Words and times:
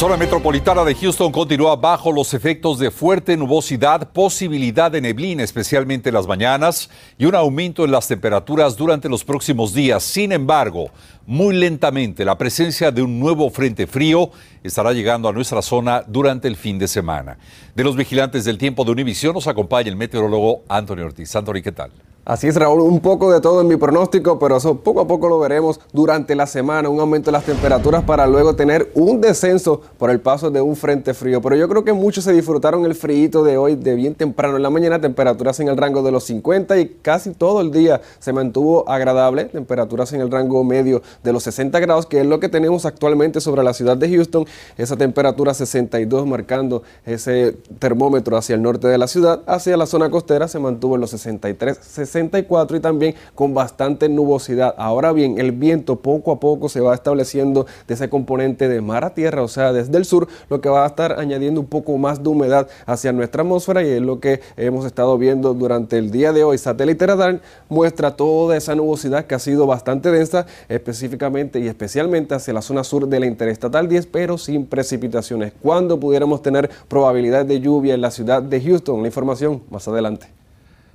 Zona 0.00 0.16
metropolitana 0.16 0.82
de 0.82 0.94
Houston 0.94 1.30
continúa 1.30 1.76
bajo 1.76 2.10
los 2.10 2.32
efectos 2.32 2.78
de 2.78 2.90
fuerte 2.90 3.36
nubosidad, 3.36 4.10
posibilidad 4.12 4.90
de 4.90 5.02
neblina, 5.02 5.42
especialmente 5.42 6.08
en 6.08 6.14
las 6.14 6.26
mañanas, 6.26 6.88
y 7.18 7.26
un 7.26 7.34
aumento 7.34 7.84
en 7.84 7.90
las 7.90 8.08
temperaturas 8.08 8.78
durante 8.78 9.10
los 9.10 9.24
próximos 9.24 9.74
días. 9.74 10.02
Sin 10.02 10.32
embargo, 10.32 10.88
muy 11.26 11.54
lentamente 11.54 12.24
la 12.24 12.38
presencia 12.38 12.90
de 12.90 13.02
un 13.02 13.20
nuevo 13.20 13.50
frente 13.50 13.86
frío 13.86 14.30
estará 14.62 14.94
llegando 14.94 15.28
a 15.28 15.34
nuestra 15.34 15.60
zona 15.60 16.02
durante 16.06 16.48
el 16.48 16.56
fin 16.56 16.78
de 16.78 16.88
semana. 16.88 17.36
De 17.74 17.84
los 17.84 17.94
vigilantes 17.94 18.46
del 18.46 18.56
tiempo 18.56 18.86
de 18.86 18.92
Univisión 18.92 19.34
nos 19.34 19.48
acompaña 19.48 19.90
el 19.90 19.96
meteorólogo 19.96 20.62
Anthony 20.70 21.02
Ortiz. 21.04 21.36
Anthony, 21.36 21.60
¿qué 21.62 21.72
tal? 21.72 21.90
Así 22.24 22.48
es, 22.48 22.54
Raúl, 22.56 22.80
un 22.80 23.00
poco 23.00 23.32
de 23.32 23.40
todo 23.40 23.60
en 23.60 23.68
mi 23.68 23.76
pronóstico, 23.76 24.38
pero 24.38 24.56
eso 24.56 24.76
poco 24.76 25.00
a 25.00 25.06
poco 25.06 25.28
lo 25.28 25.38
veremos 25.38 25.80
durante 25.92 26.34
la 26.34 26.46
semana, 26.46 26.88
un 26.88 27.00
aumento 27.00 27.26
de 27.26 27.32
las 27.32 27.44
temperaturas 27.44 28.04
para 28.04 28.26
luego 28.26 28.54
tener 28.54 28.90
un 28.94 29.20
descenso 29.20 29.80
por 29.98 30.10
el 30.10 30.20
paso 30.20 30.50
de 30.50 30.60
un 30.60 30.76
frente 30.76 31.14
frío. 31.14 31.40
Pero 31.40 31.56
yo 31.56 31.68
creo 31.68 31.84
que 31.84 31.92
muchos 31.92 32.24
se 32.24 32.32
disfrutaron 32.32 32.84
el 32.84 32.94
frío 32.94 33.10
de 33.42 33.56
hoy 33.56 33.74
de 33.74 33.94
bien 33.94 34.14
temprano 34.14 34.56
en 34.56 34.62
la 34.62 34.70
mañana, 34.70 35.00
temperaturas 35.00 35.60
en 35.60 35.68
el 35.68 35.76
rango 35.76 36.02
de 36.02 36.12
los 36.12 36.24
50 36.24 36.78
y 36.78 36.88
casi 37.02 37.32
todo 37.32 37.60
el 37.60 37.70
día 37.70 38.00
se 38.18 38.32
mantuvo 38.32 38.88
agradable, 38.88 39.46
temperaturas 39.46 40.12
en 40.12 40.20
el 40.20 40.30
rango 40.30 40.62
medio 40.62 41.02
de 41.22 41.32
los 41.32 41.42
60 41.42 41.80
grados, 41.80 42.06
que 42.06 42.20
es 42.20 42.26
lo 42.26 42.38
que 42.38 42.48
tenemos 42.48 42.86
actualmente 42.86 43.40
sobre 43.40 43.62
la 43.62 43.72
ciudad 43.74 43.96
de 43.96 44.08
Houston, 44.08 44.46
esa 44.76 44.96
temperatura 44.96 45.54
62 45.54 46.26
marcando 46.26 46.82
ese 47.04 47.56
termómetro 47.78 48.36
hacia 48.36 48.54
el 48.54 48.62
norte 48.62 48.88
de 48.88 48.98
la 48.98 49.06
ciudad, 49.06 49.42
hacia 49.46 49.76
la 49.76 49.86
zona 49.86 50.10
costera 50.10 50.48
se 50.48 50.58
mantuvo 50.58 50.94
en 50.94 51.00
los 51.00 51.10
63, 51.10 51.78
64 52.10 52.76
y 52.76 52.80
también 52.80 53.14
con 53.34 53.54
bastante 53.54 54.08
nubosidad. 54.08 54.74
Ahora 54.76 55.12
bien, 55.12 55.38
el 55.38 55.52
viento 55.52 55.96
poco 55.96 56.32
a 56.32 56.40
poco 56.40 56.68
se 56.68 56.80
va 56.80 56.94
estableciendo 56.94 57.66
de 57.86 57.94
ese 57.94 58.08
componente 58.08 58.68
de 58.68 58.80
mar 58.80 59.04
a 59.04 59.14
tierra, 59.14 59.42
o 59.42 59.48
sea, 59.48 59.72
desde 59.72 59.96
el 59.96 60.04
sur, 60.04 60.28
lo 60.48 60.60
que 60.60 60.68
va 60.68 60.84
a 60.84 60.88
estar 60.88 61.18
añadiendo 61.18 61.60
un 61.60 61.66
poco 61.66 61.96
más 61.98 62.22
de 62.22 62.28
humedad 62.28 62.68
hacia 62.86 63.12
nuestra 63.12 63.42
atmósfera 63.42 63.82
y 63.82 63.88
es 63.88 64.02
lo 64.02 64.20
que 64.20 64.40
hemos 64.56 64.84
estado 64.84 65.16
viendo 65.18 65.54
durante 65.54 65.98
el 65.98 66.10
día 66.10 66.32
de 66.32 66.44
hoy. 66.44 66.58
Satélite 66.58 67.06
radar 67.06 67.40
muestra 67.68 68.16
toda 68.16 68.56
esa 68.56 68.74
nubosidad 68.74 69.26
que 69.26 69.34
ha 69.34 69.38
sido 69.38 69.66
bastante 69.66 70.10
densa, 70.10 70.46
específicamente 70.68 71.60
y 71.60 71.68
especialmente 71.68 72.34
hacia 72.34 72.54
la 72.54 72.62
zona 72.62 72.84
sur 72.84 73.06
de 73.06 73.20
la 73.20 73.26
Interestatal 73.26 73.88
10, 73.88 74.06
pero 74.06 74.38
sin 74.38 74.66
precipitaciones. 74.66 75.52
¿Cuándo 75.62 75.98
pudiéramos 76.00 76.42
tener 76.42 76.70
probabilidad 76.88 77.44
de 77.44 77.60
lluvia 77.60 77.94
en 77.94 78.00
la 78.00 78.10
ciudad 78.10 78.42
de 78.42 78.60
Houston? 78.60 79.02
La 79.02 79.08
información 79.08 79.62
más 79.70 79.86
adelante. 79.88 80.39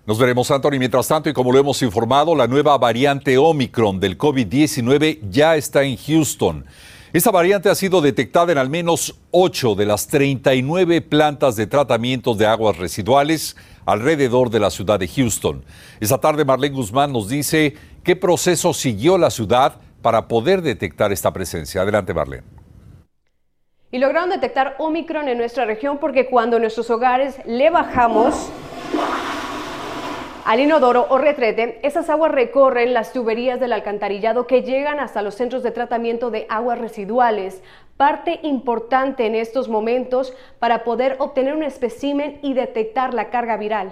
Nos 0.08 0.20
veremos, 0.20 0.52
Anthony. 0.52 0.78
Mientras 0.78 1.08
tanto, 1.08 1.30
y 1.30 1.34
como 1.34 1.52
lo 1.52 1.58
hemos 1.58 1.82
informado, 1.82 2.36
la 2.36 2.46
nueva 2.46 2.78
variante 2.78 3.40
Omicron 3.40 4.00
del 4.00 4.20
COVID-19 4.20 5.20
ya 5.32 5.56
está 5.56 5.82
en 5.82 5.98
Houston. 5.98 6.64
Esta 7.12 7.32
variante 7.32 7.70
ha 7.70 7.76
sido 7.76 8.02
detectada 8.02 8.52
en 8.52 8.60
al 8.60 8.70
menos 8.70 9.16
8 9.32 9.74
de 9.74 9.88
las 9.88 10.08
39 10.08 11.02
plantas 11.02 11.56
de 11.56 11.66
tratamiento 11.66 12.36
de 12.36 12.46
aguas 12.46 12.78
residuales 12.78 13.56
alrededor 13.88 14.52
de 14.52 14.60
la 14.60 14.70
ciudad 14.70 15.00
de 15.00 15.08
Houston. 15.08 15.66
Esta 16.00 16.20
tarde 16.20 16.46
Marlene 16.46 16.76
Guzmán 16.76 17.12
nos 17.12 17.28
dice 17.28 17.76
qué 18.04 18.16
proceso 18.16 18.76
siguió 18.76 19.18
la 19.18 19.32
ciudad 19.32 19.80
para 20.04 20.28
poder 20.28 20.62
detectar 20.62 21.12
esta 21.14 21.34
presencia. 21.34 21.82
Adelante, 21.82 22.14
Marlene. 22.14 22.44
Y 23.90 23.98
lograron 23.98 24.30
detectar 24.30 24.76
Omicron 24.78 25.30
en 25.30 25.40
nuestra 25.40 25.66
región 25.66 25.98
porque 25.98 26.28
cuando 26.28 26.60
nuestros 26.60 26.92
hogares 26.92 27.38
le 27.48 27.72
bajamos 27.72 28.52
al 30.46 30.60
inodoro 30.60 31.08
o 31.10 31.18
retrete, 31.18 31.80
esas 31.82 32.08
aguas 32.08 32.32
recorren 32.32 32.94
las 32.94 33.12
tuberías 33.12 33.60
del 33.60 33.74
alcantarillado 33.74 34.46
que 34.46 34.62
llegan 34.62 35.00
hasta 35.00 35.24
los 35.24 35.34
centros 35.34 35.64
de 35.64 35.72
tratamiento 35.72 36.30
de 36.30 36.46
aguas 36.50 36.78
residuales, 36.78 37.64
parte 37.98 38.40
importante 38.44 39.26
en 39.26 39.34
estos 39.34 39.70
momentos 39.70 40.34
para 40.60 40.84
poder 40.84 41.16
obtener 41.18 41.56
un 41.56 41.64
espécimen 41.64 42.38
y 42.44 42.54
detectar 42.54 43.16
la 43.16 43.32
carga 43.32 43.58
viral. 43.58 43.92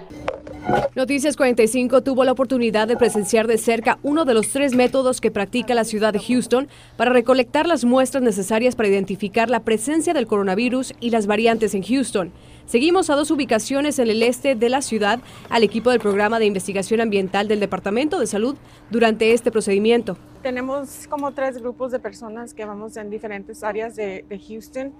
Noticias 0.94 1.36
45 1.36 2.02
tuvo 2.02 2.22
la 2.22 2.32
oportunidad 2.32 2.86
de 2.86 2.96
presenciar 2.96 3.48
de 3.48 3.58
cerca 3.58 3.98
uno 4.04 4.24
de 4.24 4.34
los 4.34 4.50
tres 4.50 4.76
métodos 4.76 5.20
que 5.20 5.32
practica 5.32 5.74
la 5.74 5.84
ciudad 5.84 6.12
de 6.12 6.20
Houston 6.20 6.68
para 6.96 7.12
recolectar 7.12 7.66
las 7.66 7.84
muestras 7.84 8.22
necesarias 8.22 8.76
para 8.76 8.88
identificar 8.88 9.50
la 9.50 9.60
presencia 9.60 10.14
del 10.14 10.28
coronavirus 10.28 10.94
y 11.00 11.10
las 11.10 11.26
variantes 11.26 11.74
en 11.74 11.82
Houston. 11.82 12.32
Seguimos 12.66 13.10
a 13.10 13.14
dos 13.14 13.30
ubicaciones 13.30 13.98
en 13.98 14.08
el 14.08 14.22
este 14.22 14.54
de 14.54 14.68
la 14.70 14.80
ciudad 14.80 15.20
al 15.50 15.62
equipo 15.62 15.90
del 15.90 16.00
programa 16.00 16.38
de 16.38 16.46
investigación 16.46 17.00
ambiental 17.00 17.46
del 17.46 17.60
Departamento 17.60 18.18
de 18.18 18.26
Salud 18.26 18.56
durante 18.90 19.32
este 19.32 19.50
procedimiento. 19.50 20.16
Tenemos 20.42 21.06
como 21.08 21.32
tres 21.32 21.58
grupos 21.58 21.92
de 21.92 21.98
personas 21.98 22.54
que 22.54 22.64
vamos 22.64 22.96
en 22.96 23.10
diferentes 23.10 23.62
áreas 23.62 23.96
de, 23.96 24.24
Houston. 24.48 24.94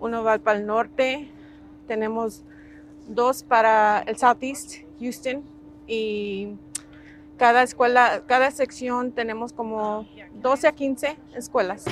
Uno 0.00 0.24
va 0.24 0.38
para 0.38 0.58
el 0.58 0.66
norte, 0.66 1.28
tenemos 1.86 2.42
dos 3.06 3.44
para 3.44 4.00
el 4.06 4.16
Southeast 4.16 4.78
Houston 5.00 5.44
y 5.86 6.48
cada 7.36 7.62
escuela, 7.62 8.22
cada 8.26 8.50
sección 8.50 9.12
tenemos 9.12 9.52
como 9.52 10.06
12 10.42 10.68
a 10.68 10.72
15 10.72 11.16
escuelas. 11.34 11.84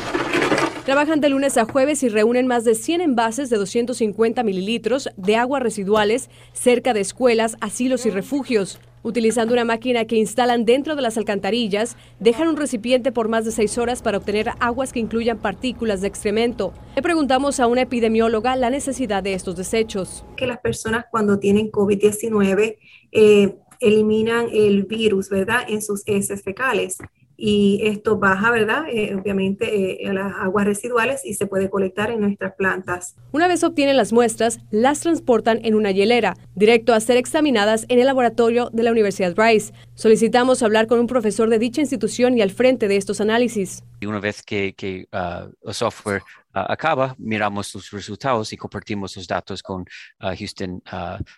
Trabajan 0.88 1.21
de 1.21 1.28
lunes 1.28 1.59
a 1.59 1.66
jueves 1.66 2.03
y 2.03 2.09
reúnen 2.09 2.47
más 2.47 2.65
de 2.65 2.75
100 2.75 3.03
envases 3.03 3.50
de 3.50 3.59
250 3.59 4.43
mililitros 4.43 5.10
de 5.19 5.37
aguas 5.37 5.62
residuales 5.62 6.31
cerca 6.54 6.94
de 6.94 7.00
escuelas, 7.00 7.59
asilos 7.60 8.06
y 8.06 8.10
refugios. 8.10 8.81
Utilizando 9.03 9.53
una 9.53 9.66
máquina 9.66 10.06
que 10.06 10.16
instalan 10.16 10.65
dentro 10.65 10.97
de 10.97 11.03
las 11.03 11.19
alcantarillas, 11.19 11.99
dejan 12.21 12.49
un 12.49 12.56
recipiente 12.56 13.12
por 13.12 13.28
más 13.28 13.44
de 13.44 13.53
seis 13.53 13.76
horas 13.76 14.00
para 14.00 14.16
obtener 14.16 14.53
aguas 14.60 14.94
que 14.94 14.99
incluyan 14.99 15.37
partículas 15.37 16.00
de 16.00 16.09
excremento. 16.09 16.72
Le 16.97 17.03
preguntamos 17.03 17.60
a 17.60 17.66
una 17.66 17.82
epidemióloga 17.82 18.56
la 18.56 18.70
necesidad 18.70 19.22
de 19.22 19.34
estos 19.34 19.56
desechos. 19.56 20.25
Que 20.38 20.47
las 20.47 20.60
personas 20.60 21.05
cuando 21.10 21.38
tienen 21.38 21.70
COVID-19 21.70 22.78
eh, 23.12 23.56
eliminan 23.81 24.47
el 24.55 24.84
virus, 24.84 25.28
¿verdad?, 25.28 25.65
en 25.69 25.82
sus 25.82 26.03
heces 26.06 26.43
fecales 26.43 26.97
y 27.41 27.81
esto 27.84 28.19
baja, 28.19 28.50
¿verdad? 28.50 28.87
Eh, 28.93 29.15
obviamente 29.15 30.03
eh, 30.03 30.09
a 30.09 30.12
las 30.12 30.34
aguas 30.34 30.66
residuales 30.66 31.25
y 31.25 31.34
se 31.34 31.47
puede 31.47 31.71
colectar 31.71 32.10
en 32.10 32.21
nuestras 32.21 32.54
plantas. 32.56 33.15
Una 33.31 33.47
vez 33.47 33.62
obtienen 33.62 33.97
las 33.97 34.12
muestras, 34.12 34.59
las 34.72 35.00
transportan 35.00 35.60
en 35.62 35.76
una 35.76 35.93
hielera, 35.93 36.37
directo 36.56 36.93
a 36.93 37.00
ser 37.00 37.16
examinadas 37.16 37.87
en 37.88 38.00
el 38.00 38.06
laboratorio 38.06 38.71
de 38.72 38.82
la 38.82 38.91
Universidad 38.91 39.34
Rice. 39.37 39.72
Solicitamos 39.94 40.65
hablar 40.65 40.88
con 40.88 40.99
un 40.99 41.06
profesor 41.06 41.49
de 41.49 41.60
dicha 41.60 41.81
institución 41.81 42.37
y 42.37 42.43
al 42.43 42.50
frente 42.50 42.88
de 42.88 42.97
estos 42.97 43.21
análisis. 43.21 43.84
Y 44.00 44.06
una 44.06 44.19
vez 44.19 44.43
que, 44.43 44.75
que 44.75 45.06
uh, 45.12 45.49
el 45.69 45.75
software 45.75 46.22
acaba, 46.62 47.14
miramos 47.19 47.74
los 47.74 47.91
resultados 47.91 48.52
y 48.52 48.56
compartimos 48.56 49.16
los 49.16 49.26
datos 49.26 49.62
con 49.62 49.82
uh, 50.20 50.36
Houston, 50.36 50.82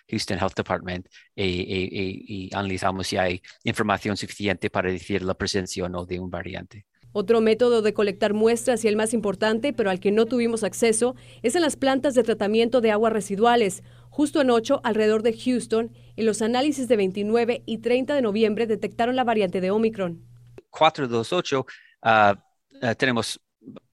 Houston 0.09 0.37
Health 0.37 0.55
Department 0.55 1.07
y, 1.35 1.43
y, 1.45 2.25
y, 2.27 2.49
analizamos 2.53 3.07
si 3.07 3.17
hay 3.17 3.41
información 3.63 4.17
suficiente 4.17 4.69
para 4.69 4.91
decir 4.91 5.21
la 5.23 5.33
presencia 5.33 5.85
o 5.85 5.89
no 5.89 6.05
de 6.05 6.19
un 6.19 6.29
variante. 6.29 6.85
Otro 7.13 7.41
método 7.41 7.81
de 7.81 7.93
colectar 7.93 8.33
muestras 8.33 8.85
y 8.85 8.87
el 8.87 8.95
más 8.95 9.13
importante, 9.13 9.73
pero 9.73 9.89
al 9.89 9.99
que 9.99 10.11
no 10.11 10.25
tuvimos 10.25 10.63
acceso, 10.63 11.15
es 11.41 11.55
en 11.55 11.61
las 11.61 11.75
plantas 11.75 12.15
de 12.15 12.23
tratamiento 12.23 12.79
de 12.79 12.91
aguas 12.91 13.11
residuales. 13.11 13.83
Justo 14.09 14.39
en 14.39 14.49
8, 14.49 14.79
alrededor 14.83 15.21
de 15.21 15.37
Houston, 15.37 15.91
en 16.15 16.25
los 16.25 16.41
análisis 16.41 16.87
de 16.87 16.95
29 16.95 17.63
y 17.65 17.79
30 17.79 18.15
de 18.15 18.21
noviembre 18.21 18.65
detectaron 18.65 19.17
la 19.17 19.25
variante 19.25 19.59
de 19.59 19.71
Omicron. 19.71 20.23
428 20.69 21.65
uh, 22.03 22.07
uh, 22.09 22.95
tenemos 22.95 23.41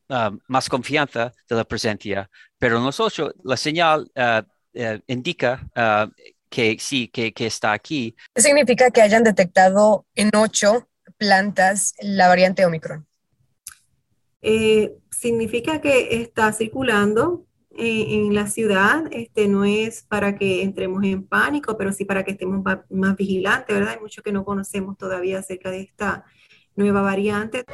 uh, 0.08 0.36
más 0.48 0.68
confianza 0.68 1.32
de 1.48 1.56
la 1.56 1.64
presencia, 1.64 2.30
pero 2.58 2.80
nosotros 2.80 3.34
la 3.44 3.56
señal 3.56 4.10
indica 5.06 5.68
que 6.48 6.76
sí, 6.78 7.08
que, 7.08 7.32
que, 7.32 7.46
está 7.46 7.72
aquí. 7.72 8.16
¿Qué 8.34 8.42
significa 8.42 8.90
que 8.90 9.02
hayan 9.02 9.22
detectado 9.22 10.06
en 10.14 10.30
ocho 10.34 10.88
plantas 11.16 11.94
la 12.00 12.28
variante 12.28 12.64
Omicron? 12.64 13.06
Eh, 14.40 14.94
significa 15.10 15.80
que 15.80 16.22
está 16.22 16.52
circulando 16.52 17.44
en, 17.70 18.26
en, 18.26 18.34
la 18.34 18.46
ciudad, 18.46 19.04
este, 19.10 19.48
no 19.48 19.64
es 19.64 20.02
para 20.02 20.36
que 20.36 20.62
entremos 20.62 21.04
en 21.04 21.26
pánico, 21.26 21.76
pero 21.76 21.92
sí 21.92 22.04
para 22.04 22.24
que 22.24 22.32
estemos 22.32 22.62
más, 22.62 22.78
más 22.90 23.16
vigilantes, 23.16 23.74
¿verdad? 23.74 23.94
Hay 23.94 24.00
mucho 24.00 24.22
que 24.22 24.32
no 24.32 24.44
conocemos 24.44 24.96
todavía 24.96 25.38
acerca 25.38 25.70
de 25.70 25.80
esta 25.80 26.24
nueva 26.78 27.02
variante. 27.02 27.64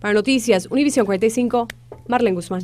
Para 0.00 0.14
Noticias, 0.14 0.68
Univisión 0.70 1.06
45, 1.06 1.66
Marlene 2.06 2.36
Guzmán. 2.36 2.62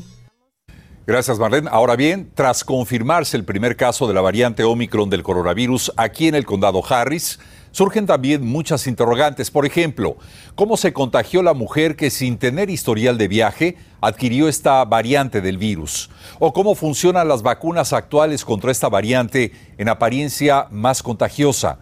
Gracias, 1.04 1.38
Marlene. 1.38 1.68
Ahora 1.72 1.96
bien, 1.96 2.30
tras 2.34 2.62
confirmarse 2.62 3.36
el 3.36 3.44
primer 3.44 3.74
caso 3.74 4.06
de 4.06 4.14
la 4.14 4.20
variante 4.20 4.62
Omicron 4.62 5.10
del 5.10 5.24
coronavirus 5.24 5.92
aquí 5.96 6.28
en 6.28 6.36
el 6.36 6.46
condado 6.46 6.80
Harris, 6.88 7.40
Surgen 7.72 8.04
también 8.04 8.46
muchas 8.46 8.86
interrogantes. 8.86 9.50
Por 9.50 9.64
ejemplo, 9.64 10.18
¿cómo 10.54 10.76
se 10.76 10.92
contagió 10.92 11.42
la 11.42 11.54
mujer 11.54 11.96
que 11.96 12.10
sin 12.10 12.36
tener 12.36 12.68
historial 12.68 13.16
de 13.16 13.28
viaje 13.28 13.76
adquirió 14.02 14.46
esta 14.46 14.84
variante 14.84 15.40
del 15.40 15.56
virus? 15.56 16.10
¿O 16.38 16.52
cómo 16.52 16.74
funcionan 16.74 17.28
las 17.28 17.42
vacunas 17.42 17.94
actuales 17.94 18.44
contra 18.44 18.70
esta 18.70 18.90
variante 18.90 19.52
en 19.78 19.88
apariencia 19.88 20.66
más 20.70 21.02
contagiosa? 21.02 21.78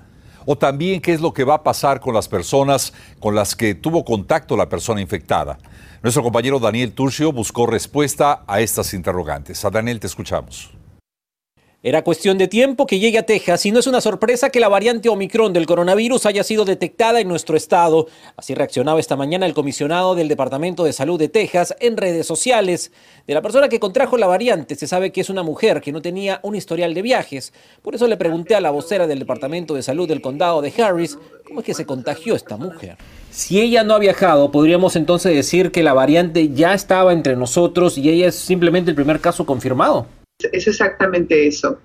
O 0.47 0.57
también 0.57 1.01
qué 1.01 1.13
es 1.13 1.21
lo 1.21 1.33
que 1.33 1.45
va 1.45 1.55
a 1.55 1.63
pasar 1.63 2.01
con 2.01 2.15
las 2.15 2.29
personas 2.29 2.93
con 3.19 3.35
las 3.35 3.55
que 3.55 3.75
tuvo 3.75 4.05
contacto 4.05 4.57
la 4.57 4.69
persona 4.69 5.01
infectada. 5.01 5.59
Nuestro 6.03 6.23
compañero 6.23 6.59
Daniel 6.59 6.93
Turcio 6.93 7.33
buscó 7.33 7.67
respuesta 7.67 8.43
a 8.47 8.61
estas 8.61 8.95
interrogantes. 8.95 9.65
A 9.65 9.71
Daniel 9.71 10.01
te 10.01 10.07
escuchamos. 10.07 10.80
Era 11.83 12.05
cuestión 12.05 12.37
de 12.37 12.47
tiempo 12.47 12.87
que 12.87 12.99
llegue 12.99 13.17
a 13.17 13.23
Texas 13.23 13.65
y 13.65 13.73
no 13.73 13.79
es 13.79 13.87
una 13.87 14.03
sorpresa 14.03 14.51
que 14.51 14.61
la 14.61 14.69
variante 14.69 15.09
Omicron 15.09 15.55
del 15.55 15.65
coronavirus 15.65 16.27
haya 16.27 16.45
sido 16.45 16.67
detectada 16.67 17.21
en 17.21 17.29
nuestro 17.29 17.57
estado. 17.57 18.07
Así 18.37 18.55
reaccionaba 18.55 19.01
esta 19.01 19.17
mañana 19.17 19.47
el 19.47 19.55
comisionado 19.55 20.15
del 20.15 20.29
Departamento 20.29 20.85
de 20.85 20.93
Salud 20.93 21.19
de 21.19 21.31
Texas 21.31 21.75
en 21.81 21.97
redes 21.97 22.27
sociales. 22.27 22.93
De 23.27 23.33
la 23.33 23.41
persona 23.41 23.71
que 23.71 23.81
contrajo 23.81 24.19
la 24.19 24.27
variante 24.27 24.75
se 24.75 24.87
sabe 24.87 25.11
que 25.11 25.23
es 25.23 25.31
una 25.31 25.43
mujer 25.43 25.81
que 25.81 25.91
no 25.91 26.03
tenía 26.03 26.39
un 26.43 26.55
historial 26.55 26.93
de 26.93 27.01
viajes. 27.01 27.55
Por 27.81 27.95
eso 27.95 28.07
le 28.07 28.19
pregunté 28.19 28.55
a 28.55 28.61
la 28.61 28.71
vocera 28.71 29.07
del 29.07 29.21
Departamento 29.21 29.73
de 29.73 29.83
Salud 29.83 30.07
del 30.07 30.21
condado 30.21 30.61
de 30.61 30.75
Harris 30.83 31.17
cómo 31.47 31.61
es 31.61 31.67
que 31.67 31.73
se 31.73 31.87
contagió 31.87 32.35
esta 32.35 32.59
mujer. 32.59 32.99
Si 33.31 33.59
ella 33.59 33.85
no 33.85 33.95
ha 33.95 33.99
viajado, 33.99 34.51
podríamos 34.51 34.97
entonces 34.97 35.35
decir 35.35 35.71
que 35.73 35.83
la 35.83 35.95
variante 35.95 36.51
ya 36.51 36.75
estaba 36.75 37.15
entre 37.15 37.37
nosotros 37.37 37.97
y 37.97 38.11
ella 38.11 38.29
es 38.29 38.35
simplemente 38.35 38.91
el 38.91 38.97
primer 38.97 39.19
caso 39.21 39.47
confirmado. 39.47 40.20
Es 40.53 40.67
exactamente 40.67 41.47
eso, 41.47 41.81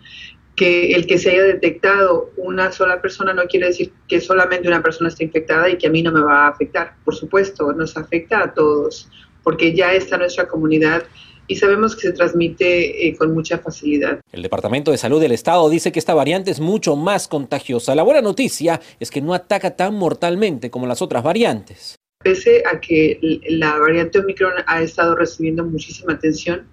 que 0.56 0.92
el 0.92 1.06
que 1.06 1.18
se 1.18 1.32
haya 1.32 1.44
detectado 1.44 2.32
una 2.38 2.72
sola 2.72 3.02
persona 3.02 3.34
no 3.34 3.46
quiere 3.46 3.68
decir 3.68 3.92
que 4.08 4.22
solamente 4.22 4.68
una 4.68 4.82
persona 4.82 5.10
está 5.10 5.24
infectada 5.24 5.70
y 5.70 5.78
que 5.78 5.88
a 5.88 5.90
mí 5.90 6.02
no 6.02 6.12
me 6.12 6.22
va 6.22 6.46
a 6.46 6.48
afectar. 6.50 6.96
Por 7.04 7.16
supuesto, 7.16 7.74
nos 7.74 7.98
afecta 7.98 8.44
a 8.44 8.54
todos, 8.54 9.10
porque 9.44 9.74
ya 9.74 9.94
está 9.94 10.18
nuestra 10.18 10.48
comunidad 10.48 11.04
y 11.48 11.56
sabemos 11.56 11.96
que 11.96 12.02
se 12.02 12.14
transmite 12.14 13.08
eh, 13.08 13.16
con 13.16 13.34
mucha 13.34 13.60
facilidad. 13.60 14.20
El 14.32 14.42
Departamento 14.42 14.92
de 14.92 14.98
Salud 14.98 15.22
del 15.22 15.32
Estado 15.32 15.70
dice 15.70 15.92
que 15.92 16.00
esta 16.00 16.14
variante 16.14 16.52
es 16.52 16.60
mucho 16.60 16.96
más 16.96 17.28
contagiosa. 17.28 17.96
La 17.96 18.04
buena 18.04 18.22
noticia 18.22 18.82
es 19.00 19.12
que 19.12 19.22
no 19.22 19.34
ataca 19.34 19.76
tan 19.76 19.96
mortalmente 19.96 20.70
como 20.70 20.88
las 20.88 21.02
otras 21.02 21.24
variantes. 21.24 21.96
Pese 22.24 22.64
a 22.66 22.80
que 22.80 23.20
la 23.50 23.78
variante 23.78 24.20
Omicron 24.20 24.54
ha 24.66 24.82
estado 24.82 25.16
recibiendo 25.16 25.64
muchísima 25.64 26.14
atención, 26.14 26.68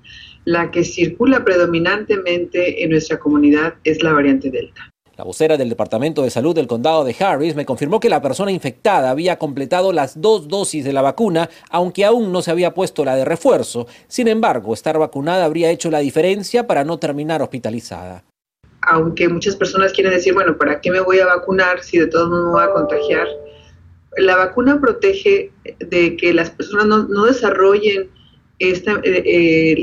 la 0.44 0.71
que 0.71 0.85
circula 0.85 1.44
predominantemente 1.44 2.83
en 2.83 2.91
nuestra 2.91 3.19
comunidad 3.19 3.75
es 3.85 4.03
la 4.03 4.12
variante 4.12 4.50
Delta. 4.50 4.93
La 5.17 5.25
vocera 5.25 5.59
del 5.59 5.69
Departamento 5.69 6.23
de 6.23 6.31
Salud 6.31 6.55
del 6.55 6.67
Condado 6.67 7.05
de 7.05 7.15
Harris 7.21 7.55
me 7.55 7.67
confirmó 7.67 8.00
que 8.00 8.09
la 8.09 8.23
persona 8.23 8.50
infectada 8.50 9.11
había 9.11 9.39
completado 9.39 9.93
las 9.93 10.21
dos 10.21 10.49
dosis 10.49 10.85
de 10.85 10.94
la 10.94 11.03
vacuna, 11.03 11.50
aunque 11.71 12.06
aún 12.06 12.33
no 12.33 12.41
se 12.41 12.50
había 12.50 12.73
puesto 12.73 13.05
la 13.05 13.15
de 13.15 13.27
refuerzo. 13.27 13.87
Sin 14.09 14.27
embargo, 14.27 14.73
estar 14.73 14.99
vacunada 14.99 15.44
habría 15.44 15.71
hecho 15.71 15.91
la 15.91 15.99
diferencia 15.99 16.67
para 16.67 16.85
no 16.85 16.99
terminar 16.99 17.43
hospitalizada. 17.43 18.25
Aunque 18.81 19.29
muchas 19.29 19.55
personas 19.55 19.93
quieren 19.93 20.15
decir, 20.15 20.33
bueno, 20.33 20.56
¿para 20.56 20.81
qué 20.81 20.91
me 20.91 21.00
voy 21.00 21.21
a 21.21 21.27
vacunar 21.27 21.83
si 21.83 21.99
de 21.99 22.06
todos 22.06 22.31
modos 22.31 22.47
me 22.47 22.53
voy 22.53 22.65
a 22.65 22.73
contagiar? 22.73 23.27
La 24.17 24.37
vacuna 24.37 24.81
protege 24.81 25.53
de 25.79 26.17
que 26.17 26.33
las 26.33 26.50
personas 26.50 26.87
no, 26.87 27.05
no 27.05 27.27
desarrollen 27.27 28.11
eh, 28.62 29.03
eh, 29.05 29.75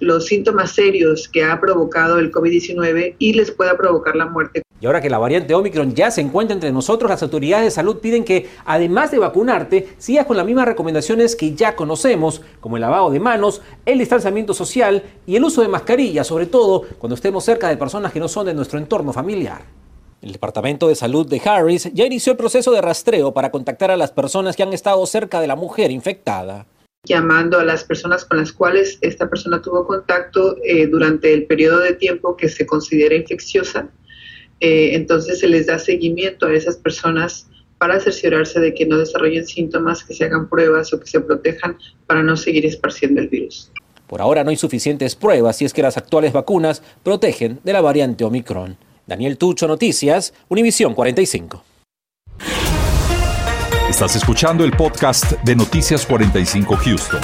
los 0.00 0.26
síntomas 0.26 0.72
serios 0.72 1.28
que 1.28 1.44
ha 1.44 1.60
provocado 1.60 2.18
el 2.18 2.32
COVID-19 2.32 3.16
y 3.18 3.34
les 3.34 3.50
pueda 3.50 3.76
provocar 3.76 4.16
la 4.16 4.24
muerte. 4.24 4.62
Y 4.80 4.86
ahora 4.86 5.02
que 5.02 5.10
la 5.10 5.18
variante 5.18 5.54
Omicron 5.54 5.94
ya 5.94 6.10
se 6.10 6.22
encuentra 6.22 6.54
entre 6.54 6.72
nosotros, 6.72 7.10
las 7.10 7.22
autoridades 7.22 7.66
de 7.66 7.70
salud 7.70 7.98
piden 7.98 8.24
que, 8.24 8.48
además 8.64 9.10
de 9.10 9.18
vacunarte, 9.18 9.88
sigas 9.98 10.24
con 10.24 10.38
las 10.38 10.46
mismas 10.46 10.66
recomendaciones 10.66 11.36
que 11.36 11.54
ya 11.54 11.76
conocemos, 11.76 12.40
como 12.60 12.78
el 12.78 12.80
lavado 12.80 13.10
de 13.10 13.20
manos, 13.20 13.60
el 13.84 13.98
distanciamiento 13.98 14.54
social 14.54 15.02
y 15.26 15.36
el 15.36 15.44
uso 15.44 15.60
de 15.60 15.68
mascarillas, 15.68 16.26
sobre 16.26 16.46
todo 16.46 16.84
cuando 16.98 17.14
estemos 17.14 17.44
cerca 17.44 17.68
de 17.68 17.76
personas 17.76 18.12
que 18.12 18.20
no 18.20 18.28
son 18.28 18.46
de 18.46 18.54
nuestro 18.54 18.78
entorno 18.78 19.12
familiar. 19.12 19.62
El 20.22 20.32
Departamento 20.32 20.88
de 20.88 20.94
Salud 20.94 21.28
de 21.28 21.42
Harris 21.44 21.90
ya 21.92 22.06
inició 22.06 22.32
el 22.32 22.38
proceso 22.38 22.72
de 22.72 22.80
rastreo 22.80 23.34
para 23.34 23.50
contactar 23.50 23.90
a 23.90 23.96
las 23.96 24.10
personas 24.10 24.56
que 24.56 24.62
han 24.62 24.72
estado 24.72 25.04
cerca 25.04 25.40
de 25.40 25.48
la 25.48 25.56
mujer 25.56 25.90
infectada 25.90 26.66
llamando 27.04 27.58
a 27.58 27.64
las 27.64 27.82
personas 27.82 28.24
con 28.24 28.38
las 28.38 28.52
cuales 28.52 28.98
esta 29.00 29.28
persona 29.28 29.60
tuvo 29.60 29.84
contacto 29.84 30.56
eh, 30.62 30.86
durante 30.86 31.34
el 31.34 31.46
periodo 31.46 31.80
de 31.80 31.94
tiempo 31.94 32.36
que 32.36 32.48
se 32.48 32.64
considera 32.64 33.16
infecciosa. 33.16 33.88
Eh, 34.60 34.94
entonces 34.94 35.40
se 35.40 35.48
les 35.48 35.66
da 35.66 35.80
seguimiento 35.80 36.46
a 36.46 36.54
esas 36.54 36.76
personas 36.76 37.48
para 37.78 37.98
cerciorarse 37.98 38.60
de 38.60 38.72
que 38.72 38.86
no 38.86 38.98
desarrollen 38.98 39.44
síntomas, 39.44 40.04
que 40.04 40.14
se 40.14 40.24
hagan 40.24 40.48
pruebas 40.48 40.92
o 40.92 41.00
que 41.00 41.08
se 41.08 41.20
protejan 41.20 41.76
para 42.06 42.22
no 42.22 42.36
seguir 42.36 42.64
esparciendo 42.64 43.20
el 43.20 43.28
virus. 43.28 43.72
Por 44.06 44.20
ahora 44.20 44.44
no 44.44 44.50
hay 44.50 44.56
suficientes 44.56 45.16
pruebas 45.16 45.60
y 45.60 45.64
es 45.64 45.72
que 45.72 45.82
las 45.82 45.96
actuales 45.96 46.32
vacunas 46.32 46.84
protegen 47.02 47.58
de 47.64 47.72
la 47.72 47.80
variante 47.80 48.22
Omicron. 48.22 48.76
Daniel 49.08 49.38
Tucho, 49.38 49.66
Noticias, 49.66 50.32
Univisión 50.48 50.94
45. 50.94 51.64
Estás 53.92 54.16
escuchando 54.16 54.64
el 54.64 54.72
podcast 54.72 55.32
de 55.44 55.54
Noticias 55.54 56.06
45 56.06 56.76
Houston. 56.76 57.20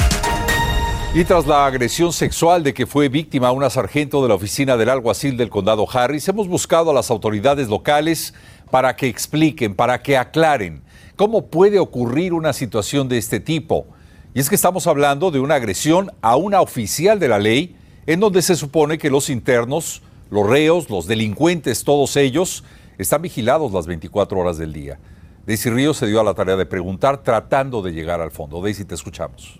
Y 1.14 1.24
tras 1.24 1.46
la 1.46 1.64
agresión 1.64 2.12
sexual 2.12 2.62
de 2.62 2.74
que 2.74 2.86
fue 2.86 3.08
víctima 3.08 3.52
una 3.52 3.70
sargento 3.70 4.22
de 4.22 4.28
la 4.28 4.34
oficina 4.34 4.76
del 4.76 4.90
alguacil 4.90 5.38
del 5.38 5.48
condado 5.48 5.86
Harris, 5.90 6.28
hemos 6.28 6.46
buscado 6.46 6.90
a 6.90 6.94
las 6.94 7.10
autoridades 7.10 7.68
locales 7.68 8.34
para 8.70 8.94
que 8.96 9.08
expliquen, 9.08 9.74
para 9.74 10.02
que 10.02 10.18
aclaren 10.18 10.82
cómo 11.16 11.46
puede 11.46 11.78
ocurrir 11.78 12.34
una 12.34 12.52
situación 12.52 13.08
de 13.08 13.16
este 13.16 13.40
tipo. 13.40 13.86
Y 14.34 14.40
es 14.40 14.50
que 14.50 14.54
estamos 14.54 14.86
hablando 14.86 15.30
de 15.30 15.40
una 15.40 15.54
agresión 15.54 16.12
a 16.20 16.36
una 16.36 16.60
oficial 16.60 17.18
de 17.18 17.28
la 17.28 17.38
ley 17.38 17.76
en 18.06 18.20
donde 18.20 18.42
se 18.42 18.56
supone 18.56 18.98
que 18.98 19.08
los 19.08 19.30
internos, 19.30 20.02
los 20.30 20.46
reos, 20.46 20.90
los 20.90 21.06
delincuentes, 21.06 21.82
todos 21.82 22.14
ellos, 22.16 22.62
están 22.98 23.22
vigilados 23.22 23.72
las 23.72 23.86
24 23.86 24.38
horas 24.38 24.58
del 24.58 24.74
día. 24.74 24.98
Daisy 25.48 25.70
Ríos 25.70 25.96
se 25.96 26.06
dio 26.06 26.20
a 26.20 26.24
la 26.24 26.34
tarea 26.34 26.56
de 26.56 26.66
preguntar 26.66 27.22
tratando 27.22 27.80
de 27.80 27.90
llegar 27.90 28.20
al 28.20 28.30
fondo. 28.30 28.60
Daisy, 28.60 28.84
te 28.84 28.94
escuchamos. 28.94 29.58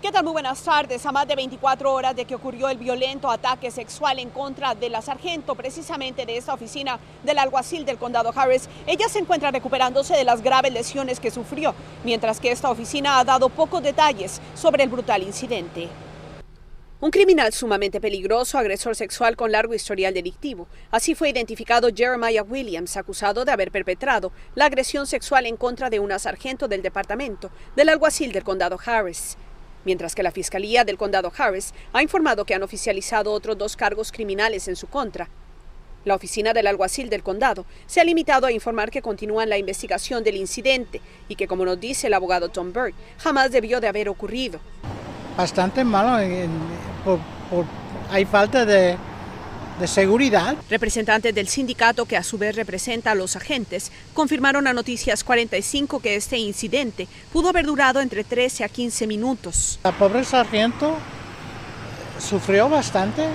¿Qué 0.00 0.12
tal? 0.12 0.22
Muy 0.22 0.34
buenas 0.34 0.62
tardes. 0.62 1.04
A 1.04 1.10
más 1.10 1.26
de 1.26 1.34
24 1.34 1.92
horas 1.92 2.14
de 2.14 2.24
que 2.24 2.36
ocurrió 2.36 2.68
el 2.68 2.78
violento 2.78 3.28
ataque 3.28 3.72
sexual 3.72 4.20
en 4.20 4.30
contra 4.30 4.76
de 4.76 4.90
la 4.90 5.02
sargento, 5.02 5.56
precisamente 5.56 6.24
de 6.24 6.36
esta 6.36 6.54
oficina 6.54 7.00
del 7.24 7.36
alguacil 7.36 7.84
del 7.84 7.98
condado 7.98 8.32
Harris, 8.32 8.68
ella 8.86 9.08
se 9.08 9.18
encuentra 9.18 9.50
recuperándose 9.50 10.14
de 10.14 10.22
las 10.22 10.40
graves 10.40 10.72
lesiones 10.72 11.18
que 11.18 11.32
sufrió, 11.32 11.74
mientras 12.04 12.38
que 12.38 12.52
esta 12.52 12.70
oficina 12.70 13.18
ha 13.18 13.24
dado 13.24 13.48
pocos 13.48 13.82
detalles 13.82 14.40
sobre 14.54 14.84
el 14.84 14.88
brutal 14.88 15.24
incidente. 15.24 15.88
Un 17.02 17.10
criminal 17.10 17.52
sumamente 17.52 18.00
peligroso, 18.00 18.58
agresor 18.58 18.94
sexual 18.94 19.34
con 19.34 19.50
largo 19.50 19.74
historial 19.74 20.14
delictivo. 20.14 20.68
Así 20.92 21.16
fue 21.16 21.30
identificado 21.30 21.88
Jeremiah 21.92 22.44
Williams, 22.44 22.96
acusado 22.96 23.44
de 23.44 23.50
haber 23.50 23.72
perpetrado 23.72 24.30
la 24.54 24.66
agresión 24.66 25.08
sexual 25.08 25.46
en 25.46 25.56
contra 25.56 25.90
de 25.90 25.98
una 25.98 26.20
sargento 26.20 26.68
del 26.68 26.80
departamento 26.80 27.50
del 27.74 27.88
alguacil 27.88 28.30
del 28.30 28.44
condado 28.44 28.78
Harris. 28.86 29.36
Mientras 29.84 30.14
que 30.14 30.22
la 30.22 30.30
Fiscalía 30.30 30.84
del 30.84 30.96
condado 30.96 31.32
Harris 31.36 31.74
ha 31.92 32.04
informado 32.04 32.44
que 32.44 32.54
han 32.54 32.62
oficializado 32.62 33.32
otros 33.32 33.58
dos 33.58 33.74
cargos 33.74 34.12
criminales 34.12 34.68
en 34.68 34.76
su 34.76 34.86
contra. 34.86 35.28
La 36.04 36.14
oficina 36.14 36.52
del 36.52 36.68
alguacil 36.68 37.10
del 37.10 37.24
condado 37.24 37.66
se 37.86 38.00
ha 38.00 38.04
limitado 38.04 38.46
a 38.46 38.52
informar 38.52 38.92
que 38.92 39.02
continúan 39.02 39.48
la 39.48 39.58
investigación 39.58 40.22
del 40.22 40.36
incidente 40.36 41.00
y 41.28 41.34
que, 41.34 41.48
como 41.48 41.64
nos 41.64 41.80
dice 41.80 42.06
el 42.06 42.14
abogado 42.14 42.48
Tom 42.50 42.72
Berg, 42.72 42.94
jamás 43.18 43.50
debió 43.50 43.80
de 43.80 43.88
haber 43.88 44.08
ocurrido 44.08 44.60
bastante 45.36 45.84
malo. 45.84 46.16
hay 48.10 48.24
falta 48.24 48.64
de, 48.64 48.96
de 49.78 49.86
seguridad. 49.86 50.56
Representantes 50.70 51.34
del 51.34 51.48
sindicato 51.48 52.06
que 52.06 52.16
a 52.16 52.22
su 52.22 52.38
vez 52.38 52.56
representa 52.56 53.10
a 53.10 53.14
los 53.14 53.36
agentes 53.36 53.90
confirmaron 54.14 54.66
a 54.66 54.72
Noticias 54.72 55.24
45 55.24 56.00
que 56.00 56.16
este 56.16 56.38
incidente 56.38 57.08
pudo 57.32 57.48
haber 57.48 57.66
durado 57.66 58.00
entre 58.00 58.24
13 58.24 58.64
a 58.64 58.68
15 58.68 59.06
minutos. 59.06 59.78
La 59.84 59.92
pobre 59.92 60.24
sargento 60.24 60.96
sufrió 62.18 62.68
bastante, 62.68 63.26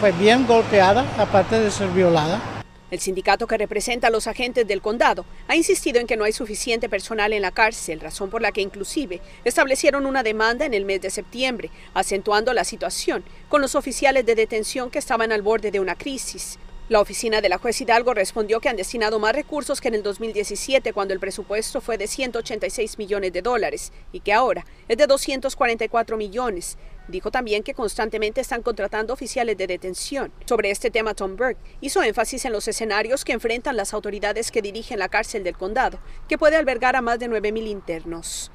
fue 0.00 0.12
bien 0.12 0.46
golpeada 0.46 1.04
aparte 1.18 1.60
de 1.60 1.70
ser 1.70 1.88
violada. 1.90 2.57
El 2.90 3.00
sindicato 3.00 3.46
que 3.46 3.58
representa 3.58 4.06
a 4.06 4.10
los 4.10 4.26
agentes 4.26 4.66
del 4.66 4.80
condado 4.80 5.26
ha 5.46 5.56
insistido 5.56 6.00
en 6.00 6.06
que 6.06 6.16
no 6.16 6.24
hay 6.24 6.32
suficiente 6.32 6.88
personal 6.88 7.34
en 7.34 7.42
la 7.42 7.50
cárcel, 7.50 8.00
razón 8.00 8.30
por 8.30 8.40
la 8.40 8.52
que 8.52 8.62
inclusive 8.62 9.20
establecieron 9.44 10.06
una 10.06 10.22
demanda 10.22 10.64
en 10.64 10.72
el 10.72 10.86
mes 10.86 11.02
de 11.02 11.10
septiembre, 11.10 11.70
acentuando 11.92 12.54
la 12.54 12.64
situación 12.64 13.24
con 13.48 13.60
los 13.60 13.74
oficiales 13.74 14.24
de 14.24 14.34
detención 14.34 14.90
que 14.90 14.98
estaban 14.98 15.32
al 15.32 15.42
borde 15.42 15.70
de 15.70 15.80
una 15.80 15.96
crisis. 15.96 16.58
La 16.88 17.02
oficina 17.02 17.42
de 17.42 17.50
la 17.50 17.58
juez 17.58 17.78
Hidalgo 17.78 18.14
respondió 18.14 18.60
que 18.60 18.70
han 18.70 18.76
destinado 18.76 19.18
más 19.18 19.34
recursos 19.34 19.78
que 19.78 19.88
en 19.88 19.94
el 19.94 20.02
2017 20.02 20.94
cuando 20.94 21.12
el 21.12 21.20
presupuesto 21.20 21.82
fue 21.82 21.98
de 21.98 22.06
186 22.06 22.96
millones 22.96 23.34
de 23.34 23.42
dólares 23.42 23.92
y 24.10 24.20
que 24.20 24.32
ahora 24.32 24.64
es 24.88 24.96
de 24.96 25.06
244 25.06 26.16
millones, 26.16 26.78
Dijo 27.08 27.30
también 27.30 27.62
que 27.62 27.74
constantemente 27.74 28.40
están 28.40 28.62
contratando 28.62 29.14
oficiales 29.14 29.56
de 29.56 29.66
detención. 29.66 30.30
Sobre 30.44 30.70
este 30.70 30.90
tema, 30.90 31.14
Tom 31.14 31.36
Burke 31.36 31.58
hizo 31.80 32.02
énfasis 32.02 32.44
en 32.44 32.52
los 32.52 32.68
escenarios 32.68 33.24
que 33.24 33.32
enfrentan 33.32 33.76
las 33.76 33.94
autoridades 33.94 34.50
que 34.50 34.62
dirigen 34.62 34.98
la 34.98 35.08
cárcel 35.08 35.42
del 35.42 35.56
condado, 35.56 35.98
que 36.28 36.38
puede 36.38 36.56
albergar 36.56 36.96
a 36.96 37.02
más 37.02 37.18
de 37.18 37.28
9.000 37.28 37.66
internos. 37.66 38.50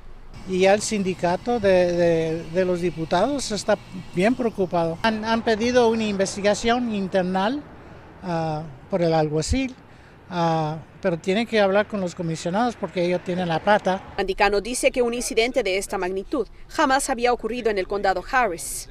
Y 0.47 0.65
el 0.65 0.81
sindicato 0.81 1.59
de, 1.59 2.43
los 2.53 2.81
diputados 2.81 3.51
está 3.51 3.77
bien 4.13 4.35
preocupado. 4.35 4.97
Han, 5.01 5.41
pedido 5.43 5.89
una 5.89 6.03
investigación 6.03 6.93
internal 6.93 7.63
ah, 8.23 8.63
por 8.89 9.01
el 9.01 9.13
alguacil 9.13 9.73
Ah, 10.29 10.77
pero 11.01 11.17
tienen 11.17 11.45
que 11.45 11.59
hablar 11.59 11.87
con 11.87 12.01
los 12.01 12.15
comisionados 12.15 12.75
porque 12.75 13.03
ellos 13.03 13.23
tienen 13.23 13.47
la 13.47 13.63
pata. 13.63 14.13
Andicano 14.17 14.61
dice 14.61 14.91
que 14.91 15.01
un 15.01 15.13
incidente 15.13 15.63
de 15.63 15.77
esta 15.77 15.97
magnitud 15.97 16.47
jamás 16.69 17.09
había 17.09 17.33
ocurrido 17.33 17.69
en 17.69 17.77
el 17.77 17.87
condado 17.87 18.23
Harris. 18.31 18.87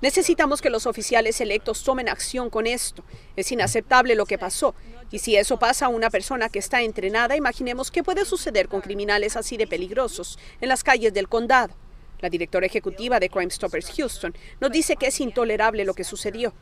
Necesitamos 0.00 0.62
que 0.62 0.70
los 0.70 0.86
oficiales 0.86 1.40
electos 1.40 1.82
tomen 1.82 2.08
acción 2.08 2.50
con 2.50 2.66
esto. 2.66 3.02
Es 3.34 3.50
inaceptable 3.50 4.14
lo 4.14 4.26
que 4.26 4.38
pasó. 4.38 4.74
Y 5.10 5.18
si 5.18 5.36
eso 5.36 5.58
pasa 5.58 5.86
a 5.86 5.88
una 5.88 6.10
persona 6.10 6.48
que 6.48 6.60
está 6.60 6.82
entrenada, 6.82 7.34
imaginemos 7.34 7.90
qué 7.90 8.04
puede 8.04 8.24
suceder 8.24 8.68
con 8.68 8.80
criminales 8.80 9.36
así 9.36 9.56
de 9.56 9.66
peligrosos 9.66 10.38
en 10.60 10.68
las 10.68 10.84
calles 10.84 11.12
del 11.14 11.28
condado. 11.28 11.74
La 12.20 12.28
directora 12.28 12.66
ejecutiva 12.66 13.20
de 13.20 13.28
Crime 13.28 13.50
Stoppers 13.50 13.92
Houston 13.96 14.34
nos 14.60 14.72
dice 14.72 14.96
que 14.96 15.06
es 15.06 15.20
intolerable 15.20 15.84
lo 15.84 15.94
que 15.94 16.02
sucedió. 16.02 16.52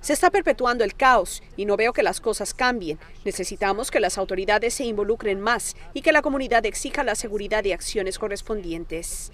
Se 0.00 0.12
está 0.12 0.30
perpetuando 0.30 0.84
el 0.84 0.94
caos 0.96 1.42
y 1.56 1.64
no 1.64 1.76
veo 1.76 1.92
que 1.92 2.02
las 2.02 2.20
cosas 2.20 2.54
cambien. 2.54 2.98
Necesitamos 3.24 3.90
que 3.90 4.00
las 4.00 4.18
autoridades 4.18 4.74
se 4.74 4.84
involucren 4.84 5.40
más 5.40 5.76
y 5.94 6.02
que 6.02 6.12
la 6.12 6.22
comunidad 6.22 6.66
exija 6.66 7.04
la 7.04 7.14
seguridad 7.14 7.64
y 7.64 7.72
acciones 7.72 8.18
correspondientes. 8.18 9.30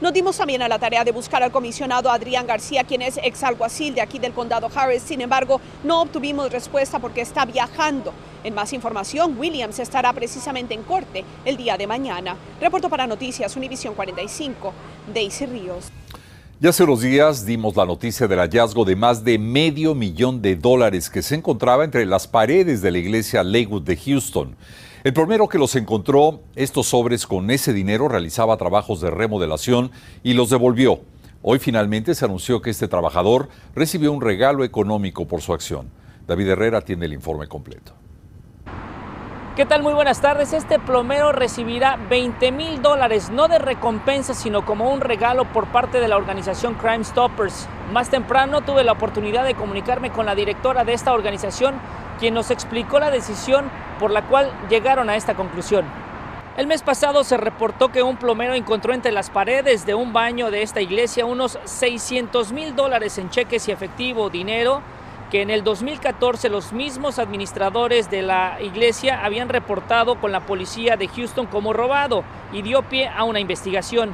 Nos 0.00 0.12
dimos 0.12 0.36
también 0.36 0.60
a 0.62 0.68
la 0.68 0.78
tarea 0.78 1.04
de 1.04 1.12
buscar 1.12 1.42
al 1.42 1.52
comisionado 1.52 2.10
Adrián 2.10 2.46
García, 2.46 2.84
quien 2.84 3.00
es 3.00 3.18
ex 3.22 3.42
alguacil 3.42 3.94
de 3.94 4.00
aquí 4.00 4.18
del 4.18 4.32
condado 4.32 4.68
Harris. 4.74 5.02
Sin 5.02 5.20
embargo, 5.20 5.60
no 5.84 6.02
obtuvimos 6.02 6.50
respuesta 6.50 6.98
porque 6.98 7.20
está 7.20 7.44
viajando. 7.44 8.12
En 8.44 8.54
más 8.54 8.74
información, 8.74 9.38
Williams 9.38 9.78
estará 9.78 10.12
precisamente 10.12 10.74
en 10.74 10.82
corte 10.82 11.24
el 11.46 11.56
día 11.56 11.78
de 11.78 11.86
mañana. 11.86 12.36
Reporto 12.60 12.90
para 12.90 13.06
Noticias 13.06 13.56
Univisión 13.56 13.94
45, 13.94 14.70
Daisy 15.14 15.46
Ríos. 15.46 15.90
Ya 16.60 16.68
hace 16.68 16.84
unos 16.84 17.00
días 17.00 17.46
dimos 17.46 17.74
la 17.74 17.86
noticia 17.86 18.28
del 18.28 18.40
hallazgo 18.40 18.84
de 18.84 18.96
más 18.96 19.24
de 19.24 19.38
medio 19.38 19.94
millón 19.94 20.42
de 20.42 20.56
dólares 20.56 21.08
que 21.08 21.22
se 21.22 21.36
encontraba 21.36 21.84
entre 21.84 22.04
las 22.04 22.28
paredes 22.28 22.82
de 22.82 22.90
la 22.90 22.98
iglesia 22.98 23.42
Lakewood 23.42 23.82
de 23.82 23.96
Houston. 23.96 24.56
El 25.04 25.14
primero 25.14 25.48
que 25.48 25.58
los 25.58 25.74
encontró, 25.74 26.42
estos 26.54 26.88
sobres 26.88 27.26
con 27.26 27.50
ese 27.50 27.72
dinero, 27.72 28.08
realizaba 28.08 28.58
trabajos 28.58 29.00
de 29.00 29.10
remodelación 29.10 29.90
y 30.22 30.34
los 30.34 30.50
devolvió. 30.50 31.00
Hoy 31.40 31.58
finalmente 31.60 32.14
se 32.14 32.26
anunció 32.26 32.60
que 32.60 32.70
este 32.70 32.88
trabajador 32.88 33.48
recibió 33.74 34.12
un 34.12 34.20
regalo 34.20 34.64
económico 34.64 35.26
por 35.26 35.40
su 35.40 35.54
acción. 35.54 35.88
David 36.26 36.48
Herrera 36.48 36.82
tiene 36.82 37.06
el 37.06 37.14
informe 37.14 37.48
completo. 37.48 38.03
¿Qué 39.56 39.66
tal? 39.66 39.84
Muy 39.84 39.94
buenas 39.94 40.20
tardes. 40.20 40.52
Este 40.52 40.80
plomero 40.80 41.30
recibirá 41.30 41.96
20 42.10 42.50
mil 42.50 42.82
dólares, 42.82 43.30
no 43.30 43.46
de 43.46 43.60
recompensa, 43.60 44.34
sino 44.34 44.64
como 44.64 44.90
un 44.90 45.00
regalo 45.00 45.44
por 45.44 45.68
parte 45.68 46.00
de 46.00 46.08
la 46.08 46.16
organización 46.16 46.74
Crime 46.74 47.04
Stoppers. 47.04 47.68
Más 47.92 48.10
temprano 48.10 48.62
tuve 48.62 48.82
la 48.82 48.90
oportunidad 48.90 49.44
de 49.44 49.54
comunicarme 49.54 50.10
con 50.10 50.26
la 50.26 50.34
directora 50.34 50.82
de 50.82 50.92
esta 50.92 51.12
organización, 51.12 51.76
quien 52.18 52.34
nos 52.34 52.50
explicó 52.50 52.98
la 52.98 53.12
decisión 53.12 53.70
por 54.00 54.10
la 54.10 54.22
cual 54.26 54.50
llegaron 54.68 55.08
a 55.08 55.14
esta 55.14 55.36
conclusión. 55.36 55.84
El 56.56 56.66
mes 56.66 56.82
pasado 56.82 57.22
se 57.22 57.36
reportó 57.36 57.92
que 57.92 58.02
un 58.02 58.16
plomero 58.16 58.54
encontró 58.54 58.92
entre 58.92 59.12
las 59.12 59.30
paredes 59.30 59.86
de 59.86 59.94
un 59.94 60.12
baño 60.12 60.50
de 60.50 60.62
esta 60.62 60.80
iglesia 60.80 61.26
unos 61.26 61.60
600 61.62 62.50
mil 62.50 62.74
dólares 62.74 63.18
en 63.18 63.30
cheques 63.30 63.68
y 63.68 63.70
efectivo, 63.70 64.30
dinero 64.30 64.82
que 65.34 65.42
en 65.42 65.50
el 65.50 65.64
2014 65.64 66.48
los 66.48 66.72
mismos 66.72 67.18
administradores 67.18 68.08
de 68.08 68.22
la 68.22 68.58
iglesia 68.62 69.24
habían 69.24 69.48
reportado 69.48 70.20
con 70.20 70.30
la 70.30 70.46
policía 70.46 70.96
de 70.96 71.08
Houston 71.08 71.46
como 71.46 71.72
robado 71.72 72.22
y 72.52 72.62
dio 72.62 72.82
pie 72.82 73.08
a 73.08 73.24
una 73.24 73.40
investigación. 73.40 74.12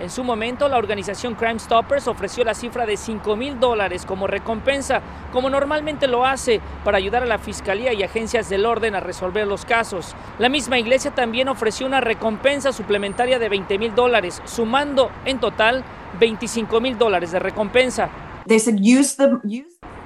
En 0.00 0.08
su 0.08 0.24
momento, 0.24 0.70
la 0.70 0.78
organización 0.78 1.34
Crime 1.34 1.58
Stoppers 1.58 2.08
ofreció 2.08 2.42
la 2.42 2.54
cifra 2.54 2.86
de 2.86 2.96
5 2.96 3.36
mil 3.36 3.60
dólares 3.60 4.06
como 4.06 4.26
recompensa, 4.26 5.02
como 5.30 5.50
normalmente 5.50 6.06
lo 6.06 6.24
hace 6.24 6.62
para 6.86 6.96
ayudar 6.96 7.22
a 7.22 7.26
la 7.26 7.36
Fiscalía 7.36 7.92
y 7.92 8.02
agencias 8.02 8.48
del 8.48 8.64
orden 8.64 8.94
a 8.94 9.00
resolver 9.00 9.46
los 9.46 9.66
casos. 9.66 10.14
La 10.38 10.48
misma 10.48 10.78
iglesia 10.78 11.10
también 11.10 11.50
ofreció 11.50 11.86
una 11.86 12.00
recompensa 12.00 12.72
suplementaria 12.72 13.38
de 13.38 13.50
20 13.50 13.76
mil 13.76 13.94
dólares, 13.94 14.40
sumando 14.46 15.10
en 15.26 15.38
total 15.38 15.84
25 16.18 16.80
mil 16.80 16.96
dólares 16.96 17.30
de 17.30 17.40
recompensa. 17.40 18.08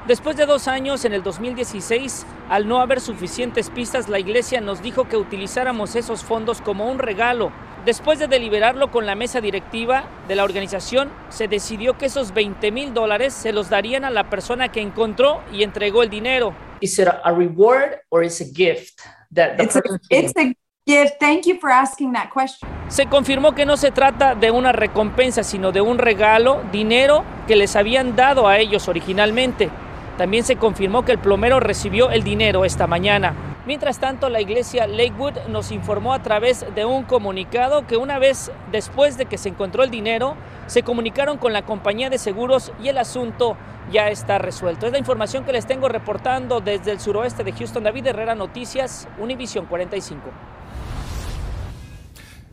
Después 0.07 0.37
de 0.37 0.47
dos 0.47 0.69
años, 0.69 1.05
en 1.05 1.13
el 1.13 1.23
2016, 1.23 2.27
al 2.49 2.69
no 2.69 2.81
haber 2.81 3.01
suficientes 3.01 3.71
pistas, 3.71 4.09
la 4.09 4.19
iglesia 4.19 4.61
nos 4.61 4.83
dijo 4.83 5.09
que 5.09 5.17
utilizáramos 5.17 5.97
esos 5.97 6.23
fondos 6.23 6.61
como 6.61 6.89
un 6.89 6.99
regalo 6.99 7.51
Después 7.87 8.19
de 8.19 8.27
deliberarlo 8.27 8.91
con 8.91 9.07
la 9.07 9.15
mesa 9.15 9.41
directiva 9.41 10.09
de 10.27 10.35
la 10.35 10.43
organización, 10.43 11.09
se 11.29 11.47
decidió 11.47 11.97
que 11.97 12.07
esos 12.07 12.35
20 12.35 12.73
mil 12.73 12.93
dólares 12.93 13.33
se 13.33 13.53
los 13.53 13.71
darían 13.71 14.05
a 14.05 14.11
la 14.11 14.29
persona 14.29 14.73
que 14.73 14.81
encontró 14.81 15.41
y 15.53 15.63
entregó 15.63 16.03
el 16.03 16.11
dinero. 16.11 16.53
Is 16.81 16.99
it 16.99 17.07
a 17.07 17.33
reward 17.33 18.01
or 18.09 18.25
is 18.25 18.41
a 18.41 18.45
gift 18.45 18.99
that 19.33 19.57
the 19.57 19.63
it's, 19.63 19.77
a, 19.77 19.83
it's 20.11 20.33
a 20.37 20.53
gift. 20.85 21.15
Thank 21.21 21.47
you 21.47 21.61
for 21.61 21.71
asking 21.71 22.13
that 22.15 22.31
question. 22.35 22.69
Se 22.89 23.07
confirmó 23.07 23.55
que 23.55 23.65
no 23.65 23.77
se 23.77 23.93
trata 23.93 24.35
de 24.35 24.51
una 24.51 24.73
recompensa, 24.73 25.45
sino 25.45 25.71
de 25.71 25.81
un 25.81 25.99
regalo, 25.99 26.65
dinero 26.73 27.23
que 27.47 27.55
les 27.55 27.77
habían 27.77 28.17
dado 28.17 28.49
a 28.49 28.59
ellos 28.59 28.89
originalmente. 28.89 29.71
También 30.19 30.45
se 30.45 30.57
confirmó 30.57 31.05
que 31.05 31.13
el 31.13 31.19
plomero 31.19 31.61
recibió 31.61 32.11
el 32.11 32.23
dinero 32.23 32.65
esta 32.65 32.87
mañana. 32.87 33.35
Mientras 33.67 33.99
tanto, 33.99 34.31
la 34.31 34.41
iglesia 34.41 34.87
Lakewood 34.87 35.49
nos 35.49 35.73
informó 35.73 36.15
a 36.15 36.23
través 36.23 36.65
de 36.75 36.85
un 36.85 37.03
comunicado 37.03 37.87
que 37.87 37.97
una 37.97 38.19
vez 38.19 38.51
después 38.73 39.19
de 39.19 39.27
que 39.27 39.37
se 39.37 39.51
encontró 39.51 39.83
el 39.83 39.91
dinero, 39.91 40.37
se 40.69 40.83
comunicaron 40.83 41.37
con 41.37 41.53
la 41.53 41.63
compañía 41.63 42.09
de 42.09 42.19
seguros 42.19 42.73
y 42.83 42.89
el 42.89 42.99
asunto 42.99 43.57
ya 43.93 44.09
está 44.09 44.39
resuelto. 44.39 44.87
Es 44.87 44.93
la 44.93 44.99
información 44.99 45.45
que 45.45 45.53
les 45.53 45.67
tengo 45.67 45.89
reportando 45.89 46.61
desde 46.61 46.93
el 46.93 47.01
suroeste 47.01 47.45
de 47.45 47.53
Houston. 47.53 47.85
David 47.85 48.07
Herrera, 48.07 48.35
Noticias, 48.35 49.09
Univisión 49.19 49.67
45. 49.67 50.23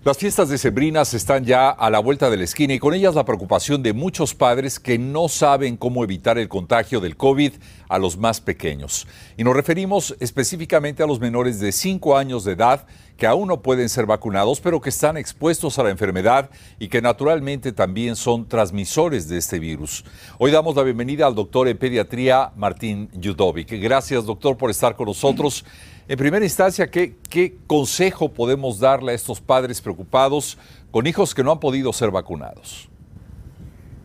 Las 0.06 0.18
fiestas 0.18 0.50
de 0.50 0.58
Sebrinas 0.58 1.14
están 1.14 1.46
ya 1.46 1.70
a 1.70 1.90
la 1.90 2.00
vuelta 2.00 2.30
de 2.30 2.36
la 2.36 2.44
esquina 2.44 2.74
y 2.74 2.80
con 2.80 2.94
ellas 2.94 3.16
la 3.16 3.24
preocupación 3.24 3.82
de 3.82 3.94
muchos 3.94 4.36
padres 4.36 4.78
que 4.78 4.98
no 4.98 5.30
saben 5.30 5.78
cómo 5.78 6.04
evitar 6.04 6.38
el 6.38 6.50
contagio 6.50 7.00
del 7.00 7.16
COVID 7.16 7.54
a 7.88 8.00
los 8.00 8.18
más 8.18 8.42
pequeños. 8.42 9.08
Y 9.38 9.46
nos 9.46 9.56
referimos 9.56 10.14
específicamente 10.20 11.04
a 11.04 11.08
los 11.08 11.22
menores 11.22 11.62
de 11.62 11.72
5 11.72 12.18
años 12.18 12.44
de 12.44 12.52
edad 12.52 12.86
que 13.16 13.28
aún 13.28 13.48
no 13.48 13.62
pueden 13.62 13.88
ser 13.88 14.06
vacunados, 14.06 14.60
pero 14.60 14.82
que 14.82 14.90
están 14.90 15.16
expuestos 15.16 15.80
a 15.80 15.84
la 15.84 15.92
enfermedad 15.92 16.50
y 16.80 16.90
que 16.90 17.02
naturalmente 17.02 17.72
también 17.72 18.18
son 18.18 18.46
transmisores 18.50 19.30
de 19.30 19.38
este 19.38 19.58
virus. 19.58 20.04
Hoy 20.38 20.52
damos 20.52 20.76
la 20.76 20.84
bienvenida 20.84 21.28
al 21.28 21.36
doctor 21.36 21.70
en 21.70 21.78
pediatría 21.78 22.52
Martín 22.58 23.10
Yudovic. 23.14 23.72
Gracias, 23.82 24.26
doctor, 24.26 24.58
por 24.58 24.70
estar 24.70 24.98
con 24.98 25.06
nosotros. 25.06 25.64
En 26.08 26.18
primera 26.18 26.44
instancia, 26.44 26.88
¿qué, 26.88 27.56
consejo 27.66 28.34
podemos 28.34 28.80
darle 28.80 29.14
a 29.14 29.16
estos 29.16 29.40
padres 29.40 29.82
preocupados 29.82 30.58
con 30.92 31.08
hijos 31.08 31.34
que 31.34 31.44
no 31.44 31.52
han 31.52 31.60
podido 31.60 31.94
ser 31.94 32.12
vacunados? 32.12 32.90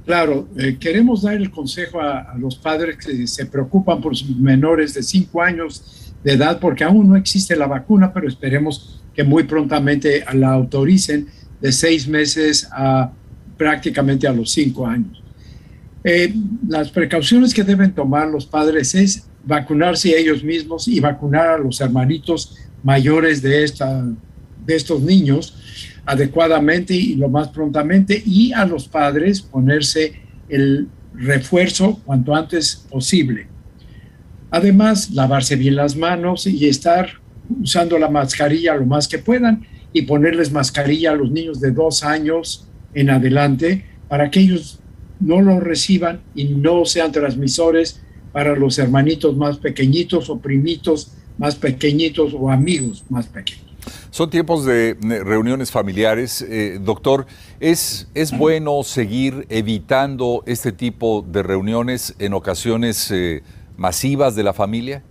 Claro, 0.07 0.49
eh, 0.57 0.79
queremos 0.79 1.23
dar 1.23 1.35
el 1.35 1.51
consejo 1.51 2.01
a, 2.01 2.35
los 2.39 2.57
padres 2.57 2.97
que 3.05 3.27
se 3.27 3.47
preocupan 3.47 4.01
por 4.01 4.17
sus 4.17 4.37
menores 4.37 4.95
de 4.95 5.03
5 5.03 5.43
años 5.43 6.15
de 6.23 6.33
edad, 6.33 6.61
porque 6.61 6.85
aún 6.85 7.09
no 7.09 7.17
existe 7.17 7.57
la 7.57 7.67
vacuna, 7.67 8.13
pero 8.13 8.29
esperemos 8.29 9.03
que 9.13 9.25
muy 9.25 9.43
prontamente 9.43 10.25
la 10.33 10.53
autoricen 10.53 11.27
de 11.61 11.73
6 11.73 12.09
meses 12.09 12.69
a 12.73 13.11
prácticamente 13.57 14.29
a 14.29 14.33
los 14.33 14.53
5 14.53 14.87
años. 14.87 15.23
Eh, 16.05 16.33
las 16.69 16.91
precauciones 16.91 17.53
que 17.53 17.65
deben 17.65 17.93
tomar 17.93 18.29
los 18.29 18.47
padres 18.47 18.95
es 18.95 19.28
vacunarse 19.45 20.19
ellos 20.19 20.43
mismos 20.43 20.89
y 20.89 21.01
vacunar 21.01 21.49
a 21.49 21.59
los 21.59 21.81
hermanitos 21.81 22.57
mayores 22.83 23.43
de, 23.43 23.65
esta, 23.65 24.05
de 24.65 24.77
estos 24.77 25.01
niños 25.01 25.55
adecuadamente 26.05 26.95
y 26.95 27.15
lo 27.15 27.29
más 27.29 27.49
prontamente 27.49 28.23
y 28.25 28.53
a 28.53 28.65
los 28.65 28.89
padres 28.89 29.43
ponerse 29.43 30.15
el 30.49 30.89
refuerzo 31.15 32.01
cuanto 32.05 32.35
antes 32.35 32.87
posible. 32.89 33.49
Además, 34.51 35.11
lavarse 35.11 35.57
bien 35.57 35.77
las 35.77 35.97
manos 35.97 36.47
y 36.47 36.67
estar 36.67 37.11
usando 37.61 37.99
la 37.99 38.09
mascarilla 38.09 38.77
lo 38.77 38.87
más 38.87 39.09
que 39.09 39.19
puedan 39.19 39.67
y 39.93 40.03
ponerles 40.03 40.53
mascarilla 40.53 41.13
a 41.13 41.17
los 41.17 41.31
niños 41.31 41.61
de 41.61 41.71
dos 41.71 42.03
años 42.03 42.67
en 42.95 43.11
adelante 43.11 43.85
para 44.09 44.31
que 44.31 44.41
ellos 44.41 44.81
no 45.21 45.41
lo 45.41 45.61
reciban 45.61 46.21
y 46.35 46.45
no 46.45 46.85
sean 46.85 47.13
transmisores 47.13 48.01
para 48.33 48.57
los 48.57 48.79
hermanitos 48.79 49.37
más 49.37 49.59
pequeñitos 49.59 50.29
o 50.31 50.39
primitos 50.39 51.13
más 51.39 51.55
pequeñitos 51.55 52.35
o 52.35 52.51
amigos 52.51 53.05
más 53.09 53.27
pequeños. 53.27 53.69
Son 54.11 54.29
tiempos 54.29 54.65
de 54.65 54.97
reuniones 55.25 55.71
familiares. 55.71 56.43
Eh, 56.43 56.79
doctor, 56.81 57.27
¿es, 57.61 58.09
¿es 58.15 58.37
bueno 58.37 58.83
seguir 58.83 59.47
evitando 59.49 60.43
este 60.47 60.73
tipo 60.73 61.25
de 61.27 61.43
reuniones 61.43 62.15
en 62.19 62.35
ocasiones 62.35 63.11
eh, 63.11 63.43
masivas 63.77 64.35
de 64.35 64.43
la 64.43 64.53
familia? 64.53 65.03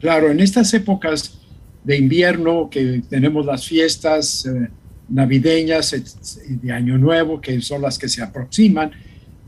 Claro, 0.00 0.30
en 0.30 0.40
estas 0.40 0.72
épocas 0.74 1.38
de 1.84 1.98
invierno 1.98 2.68
que 2.70 3.02
tenemos 3.08 3.44
las 3.44 3.66
fiestas 3.66 4.46
eh, 4.46 4.68
navideñas 5.08 5.94
de 6.48 6.72
Año 6.72 6.98
Nuevo, 6.98 7.40
que 7.40 7.60
son 7.60 7.82
las 7.82 7.98
que 7.98 8.08
se 8.08 8.22
aproximan, 8.22 8.90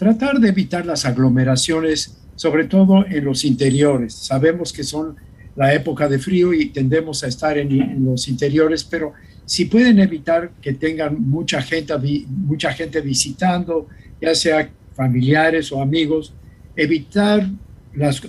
tratar 0.01 0.41
de 0.41 0.49
evitar 0.49 0.87
las 0.87 1.05
aglomeraciones, 1.05 2.17
sobre 2.35 2.65
todo 2.65 3.05
en 3.07 3.23
los 3.23 3.45
interiores. 3.45 4.15
Sabemos 4.15 4.73
que 4.73 4.83
son 4.83 5.17
la 5.57 5.75
época 5.75 6.09
de 6.09 6.19
frío 6.19 6.55
y 6.55 6.71
tendemos 6.71 7.23
a 7.23 7.27
estar 7.27 7.59
en, 7.59 8.03
los 8.03 8.27
interiores, 8.27 8.83
pero 8.83 9.13
si 9.45 9.67
pueden 9.67 9.99
evitar 9.99 10.53
que 10.63 10.73
tengan 10.73 11.21
mucha 11.21 11.61
gente, 11.61 11.93
mucha 12.29 12.73
gente 12.73 13.03
visitando, 13.03 13.89
ya 14.23 14.35
sea 14.35 14.71
familiares 14.95 15.71
o 15.71 15.83
amigos, 15.83 16.33
evitar 16.77 17.47
las, 17.95 18.23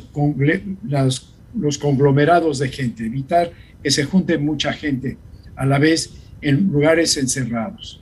los 1.57 1.77
conglomerados 1.77 2.59
de 2.59 2.67
gente, 2.67 3.05
evitar 3.05 3.49
que 3.81 3.91
se 3.91 4.03
junte 4.03 4.37
mucha 4.37 4.73
gente 4.73 5.17
a 5.55 5.65
la 5.65 5.79
vez 5.79 6.09
en 6.41 6.67
lugares 6.67 7.15
encerrados. 7.15 8.01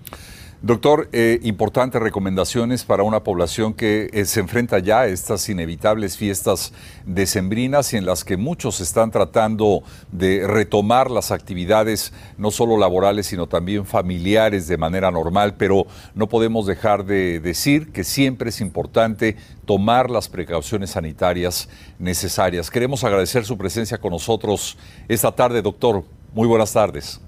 Doctor, 0.62 1.08
eh, 1.14 1.40
importantes 1.44 2.02
recomendaciones 2.02 2.84
para 2.84 3.04
una 3.04 3.24
población 3.24 3.74
que 3.74 4.10
eh, 4.12 4.26
se 4.26 4.42
enfrenta 4.42 4.80
ya 4.80 5.02
a 5.02 5.08
estas 5.08 5.48
inevitables 5.48 6.18
fiestas 6.18 6.74
decembrinas 7.06 7.94
y 7.94 7.98
en 7.98 8.06
las 8.06 8.26
que 8.26 8.36
muchos 8.36 8.82
están 8.82 9.10
tratando 9.10 9.84
de 10.12 10.46
retomar 10.46 11.12
las 11.12 11.32
actividades 11.32 12.12
no 12.38 12.52
solo 12.52 12.78
laborales 12.78 13.28
sino 13.28 13.48
también 13.48 13.86
familiares 13.86 14.68
de 14.68 14.76
manera 14.76 15.12
normal, 15.12 15.56
pero 15.58 15.88
no 16.14 16.28
podemos 16.28 16.66
dejar 16.66 17.06
de 17.06 17.40
decir 17.40 17.94
que 17.94 18.04
siempre 18.04 18.50
es 18.50 18.60
importante 18.60 19.38
tomar 19.64 20.10
las 20.10 20.28
precauciones 20.28 20.90
sanitarias 20.90 21.70
necesarias. 22.00 22.70
Queremos 22.70 23.06
agradecer 23.06 23.46
su 23.46 23.58
presencia 23.58 23.98
con 23.98 24.12
nosotros 24.12 24.78
esta 25.08 25.32
tarde, 25.32 25.62
doctor. 25.62 26.04
Muy 26.34 26.50
buenas 26.50 26.74
tardes. 26.74 27.22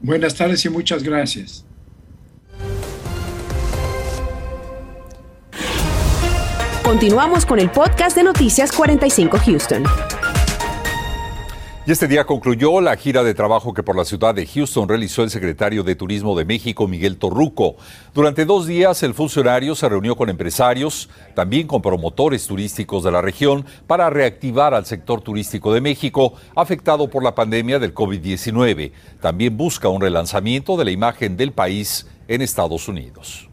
Buenas 0.00 0.34
tardes 0.34 0.64
y 0.64 0.70
muchas 0.70 1.04
gracias. 1.04 1.67
Continuamos 6.88 7.44
con 7.44 7.58
el 7.58 7.70
podcast 7.70 8.16
de 8.16 8.22
Noticias 8.22 8.72
45 8.72 9.38
Houston. 9.44 9.84
Y 11.86 11.92
este 11.92 12.08
día 12.08 12.24
concluyó 12.24 12.80
la 12.80 12.96
gira 12.96 13.22
de 13.22 13.34
trabajo 13.34 13.74
que 13.74 13.82
por 13.82 13.94
la 13.94 14.06
ciudad 14.06 14.34
de 14.34 14.46
Houston 14.46 14.88
realizó 14.88 15.22
el 15.22 15.28
secretario 15.28 15.82
de 15.82 15.96
Turismo 15.96 16.34
de 16.34 16.46
México, 16.46 16.88
Miguel 16.88 17.18
Torruco. 17.18 17.76
Durante 18.14 18.46
dos 18.46 18.66
días 18.66 19.02
el 19.02 19.12
funcionario 19.12 19.74
se 19.74 19.86
reunió 19.86 20.16
con 20.16 20.30
empresarios, 20.30 21.10
también 21.34 21.66
con 21.66 21.82
promotores 21.82 22.46
turísticos 22.46 23.04
de 23.04 23.10
la 23.10 23.20
región, 23.20 23.66
para 23.86 24.08
reactivar 24.08 24.72
al 24.72 24.86
sector 24.86 25.20
turístico 25.20 25.74
de 25.74 25.82
México 25.82 26.32
afectado 26.56 27.10
por 27.10 27.22
la 27.22 27.34
pandemia 27.34 27.78
del 27.78 27.92
COVID-19. 27.92 28.92
También 29.20 29.58
busca 29.58 29.90
un 29.90 30.00
relanzamiento 30.00 30.78
de 30.78 30.86
la 30.86 30.90
imagen 30.90 31.36
del 31.36 31.52
país 31.52 32.06
en 32.28 32.40
Estados 32.40 32.88
Unidos. 32.88 33.47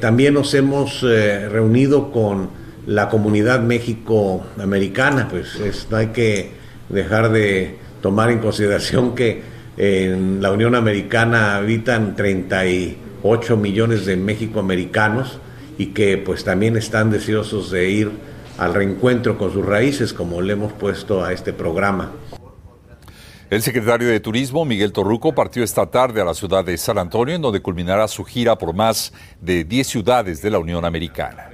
También 0.00 0.34
nos 0.34 0.54
hemos 0.54 1.02
eh, 1.02 1.48
reunido 1.48 2.10
con 2.10 2.48
la 2.86 3.10
comunidad 3.10 3.60
México-americana, 3.60 5.28
pues 5.28 5.58
no 5.90 5.96
hay 5.98 6.08
que 6.08 6.52
dejar 6.88 7.30
de 7.30 7.76
tomar 8.00 8.30
en 8.30 8.38
consideración 8.38 9.14
que 9.14 9.42
en 9.76 10.40
la 10.40 10.52
Unión 10.52 10.74
Americana 10.74 11.56
habitan 11.56 12.16
38 12.16 13.56
millones 13.58 14.06
de 14.06 14.16
México-americanos 14.16 15.38
y 15.76 15.86
que 15.88 16.16
pues 16.16 16.44
también 16.44 16.78
están 16.78 17.10
deseosos 17.10 17.70
de 17.70 17.90
ir 17.90 18.10
al 18.58 18.74
reencuentro 18.74 19.36
con 19.36 19.52
sus 19.52 19.64
raíces, 19.64 20.14
como 20.14 20.40
le 20.40 20.54
hemos 20.54 20.72
puesto 20.72 21.22
a 21.22 21.32
este 21.32 21.52
programa. 21.52 22.12
El 23.50 23.62
secretario 23.62 24.06
de 24.06 24.20
Turismo, 24.20 24.64
Miguel 24.64 24.92
Torruco, 24.92 25.34
partió 25.34 25.64
esta 25.64 25.84
tarde 25.84 26.20
a 26.20 26.24
la 26.24 26.34
ciudad 26.34 26.64
de 26.64 26.78
San 26.78 26.98
Antonio, 26.98 27.34
en 27.34 27.42
donde 27.42 27.60
culminará 27.60 28.06
su 28.06 28.24
gira 28.24 28.56
por 28.56 28.72
más 28.72 29.12
de 29.40 29.64
10 29.64 29.88
ciudades 29.88 30.40
de 30.40 30.50
la 30.50 30.60
Unión 30.60 30.84
Americana. 30.84 31.50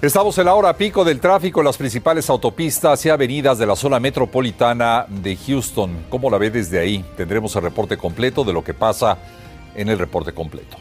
Estamos 0.00 0.38
en 0.38 0.46
la 0.46 0.54
hora 0.54 0.74
pico 0.74 1.04
del 1.04 1.20
tráfico 1.20 1.60
en 1.60 1.66
las 1.66 1.76
principales 1.76 2.30
autopistas 2.30 3.04
y 3.04 3.10
avenidas 3.10 3.58
de 3.58 3.66
la 3.66 3.76
zona 3.76 4.00
metropolitana 4.00 5.04
de 5.06 5.36
Houston. 5.36 6.06
¿Cómo 6.08 6.30
la 6.30 6.38
ve 6.38 6.50
desde 6.50 6.78
ahí? 6.78 7.04
Tendremos 7.14 7.54
el 7.56 7.62
reporte 7.62 7.98
completo 7.98 8.42
de 8.42 8.54
lo 8.54 8.64
que 8.64 8.72
pasa 8.72 9.18
en 9.74 9.90
el 9.90 9.98
reporte 9.98 10.32
completo. 10.32 10.78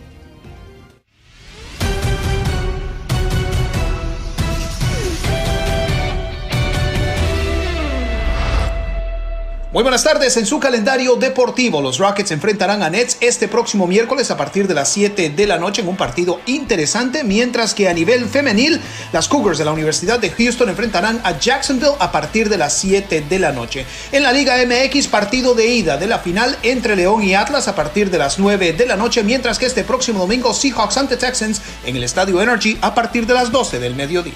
Muy 9.74 9.82
buenas 9.82 10.04
tardes. 10.04 10.38
En 10.38 10.46
su 10.46 10.60
calendario 10.60 11.16
deportivo, 11.16 11.82
los 11.82 11.98
Rockets 11.98 12.30
enfrentarán 12.30 12.84
a 12.84 12.92
Nets 12.92 13.18
este 13.22 13.48
próximo 13.48 13.88
miércoles 13.88 14.30
a 14.30 14.38
partir 14.38 14.68
de 14.68 14.76
las 14.76 14.90
7 14.90 15.32
de 15.32 15.48
la 15.48 15.58
noche 15.58 15.82
en 15.82 15.88
un 15.88 15.98
partido 15.98 16.42
interesante, 16.46 17.24
mientras 17.24 17.74
que 17.74 17.90
a 17.90 17.94
nivel 17.94 18.26
femenil, 18.26 18.80
las 19.12 19.28
Cougars 19.28 19.58
de 19.58 19.66
la 19.66 19.72
Universidad 19.72 20.20
de 20.20 20.30
Houston 20.30 20.70
enfrentarán 20.70 21.20
a 21.24 21.40
Jacksonville 21.40 21.96
a 21.98 22.12
partir 22.12 22.50
de 22.50 22.60
las 22.60 22.78
7 22.78 23.26
de 23.28 23.40
la 23.40 23.52
noche. 23.52 23.88
En 24.12 24.22
la 24.22 24.32
Liga 24.32 24.58
MX, 24.64 25.08
partido 25.08 25.56
de 25.56 25.66
ida 25.66 25.98
de 25.98 26.06
la 26.06 26.20
final 26.20 26.56
entre 26.62 26.96
León 26.96 27.24
y 27.24 27.34
Atlas 27.34 27.68
a 27.68 27.74
partir 27.74 28.12
de 28.12 28.20
las 28.20 28.38
9 28.38 28.74
de 28.74 28.86
la 28.86 28.96
noche, 28.96 29.24
mientras 29.24 29.58
que 29.58 29.66
este 29.66 29.84
próximo 29.84 30.20
domingo 30.20 30.54
Seahawks 30.54 30.98
ante 30.98 31.18
Texans 31.18 31.64
en 31.84 31.96
el 31.96 32.04
Estadio 32.04 32.40
Energy 32.40 32.78
a 32.80 32.94
partir 32.94 33.26
de 33.26 33.34
las 33.34 33.52
12 33.52 33.80
del 33.80 33.96
mediodía. 33.96 34.34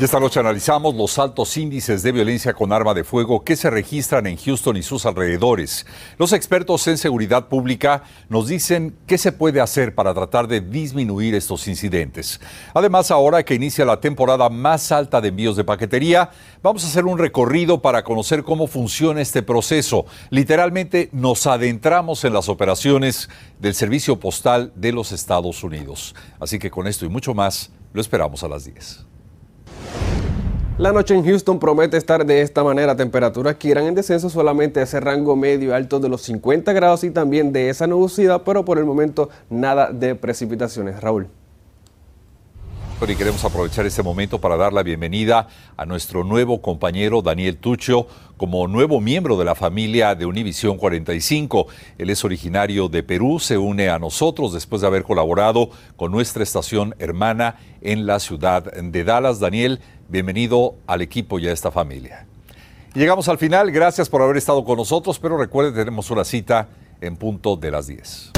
Y 0.00 0.04
esta 0.04 0.20
noche 0.20 0.38
analizamos 0.38 0.94
los 0.94 1.18
altos 1.18 1.56
índices 1.56 2.04
de 2.04 2.12
violencia 2.12 2.54
con 2.54 2.72
arma 2.72 2.94
de 2.94 3.02
fuego 3.02 3.42
que 3.42 3.56
se 3.56 3.68
registran 3.68 4.28
en 4.28 4.36
Houston 4.36 4.76
y 4.76 4.84
sus 4.84 5.04
alrededores. 5.06 5.86
Los 6.18 6.32
expertos 6.32 6.86
en 6.86 6.96
seguridad 6.98 7.48
pública 7.48 8.04
nos 8.28 8.46
dicen 8.46 8.96
qué 9.08 9.18
se 9.18 9.32
puede 9.32 9.60
hacer 9.60 9.96
para 9.96 10.14
tratar 10.14 10.46
de 10.46 10.60
disminuir 10.60 11.34
estos 11.34 11.66
incidentes. 11.66 12.40
Además, 12.74 13.10
ahora 13.10 13.42
que 13.42 13.56
inicia 13.56 13.84
la 13.84 13.98
temporada 13.98 14.48
más 14.48 14.92
alta 14.92 15.20
de 15.20 15.30
envíos 15.30 15.56
de 15.56 15.64
paquetería, 15.64 16.30
vamos 16.62 16.84
a 16.84 16.86
hacer 16.86 17.04
un 17.04 17.18
recorrido 17.18 17.82
para 17.82 18.04
conocer 18.04 18.44
cómo 18.44 18.68
funciona 18.68 19.20
este 19.20 19.42
proceso. 19.42 20.06
Literalmente 20.30 21.08
nos 21.10 21.44
adentramos 21.48 22.22
en 22.22 22.34
las 22.34 22.48
operaciones 22.48 23.28
del 23.58 23.74
Servicio 23.74 24.20
Postal 24.20 24.70
de 24.76 24.92
los 24.92 25.10
Estados 25.10 25.64
Unidos. 25.64 26.14
Así 26.38 26.60
que 26.60 26.70
con 26.70 26.86
esto 26.86 27.04
y 27.04 27.08
mucho 27.08 27.34
más, 27.34 27.72
lo 27.92 28.00
esperamos 28.00 28.44
a 28.44 28.48
las 28.48 28.64
10. 28.64 29.07
La 30.78 30.92
noche 30.92 31.12
en 31.12 31.24
Houston 31.24 31.58
promete 31.58 31.96
estar 31.96 32.24
de 32.24 32.40
esta 32.40 32.62
manera. 32.62 32.94
Temperaturas 32.94 33.56
que 33.56 33.66
irán 33.66 33.86
en 33.86 33.96
descenso 33.96 34.30
solamente 34.30 34.78
a 34.78 34.84
ese 34.84 35.00
rango 35.00 35.34
medio 35.34 35.74
alto 35.74 35.98
de 35.98 36.08
los 36.08 36.22
50 36.22 36.72
grados 36.72 37.02
y 37.02 37.10
también 37.10 37.52
de 37.52 37.68
esa 37.68 37.88
nubosidad, 37.88 38.42
pero 38.44 38.64
por 38.64 38.78
el 38.78 38.84
momento 38.84 39.28
nada 39.50 39.90
de 39.90 40.14
precipitaciones. 40.14 41.00
Raúl. 41.00 41.28
Y 43.06 43.14
queremos 43.14 43.42
aprovechar 43.44 43.86
este 43.86 44.02
momento 44.02 44.38
para 44.38 44.56
dar 44.56 44.72
la 44.72 44.82
bienvenida 44.82 45.46
a 45.78 45.86
nuestro 45.86 46.24
nuevo 46.24 46.60
compañero 46.60 47.22
Daniel 47.22 47.56
Tucho 47.56 48.06
como 48.36 48.66
nuevo 48.66 49.00
miembro 49.00 49.38
de 49.38 49.46
la 49.46 49.54
familia 49.54 50.14
de 50.14 50.26
Univisión 50.26 50.76
45. 50.76 51.68
Él 51.96 52.10
es 52.10 52.22
originario 52.24 52.88
de 52.88 53.02
Perú, 53.02 53.38
se 53.38 53.56
une 53.56 53.88
a 53.88 53.98
nosotros 53.98 54.52
después 54.52 54.82
de 54.82 54.88
haber 54.88 55.04
colaborado 55.04 55.70
con 55.96 56.10
nuestra 56.10 56.42
estación 56.42 56.94
hermana 56.98 57.56
en 57.80 58.04
la 58.04 58.18
ciudad 58.18 58.64
de 58.64 59.04
Dallas. 59.04 59.40
Daniel, 59.40 59.80
bienvenido 60.08 60.74
al 60.86 61.00
equipo 61.00 61.38
y 61.38 61.46
a 61.46 61.52
esta 61.52 61.70
familia. 61.70 62.26
llegamos 62.94 63.28
al 63.28 63.38
final, 63.38 63.70
gracias 63.70 64.10
por 64.10 64.20
haber 64.20 64.36
estado 64.36 64.64
con 64.64 64.76
nosotros, 64.76 65.18
pero 65.18 65.38
recuerden, 65.38 65.72
tenemos 65.72 66.10
una 66.10 66.24
cita 66.24 66.68
en 67.00 67.16
punto 67.16 67.56
de 67.56 67.70
las 67.70 67.86
10. 67.86 68.37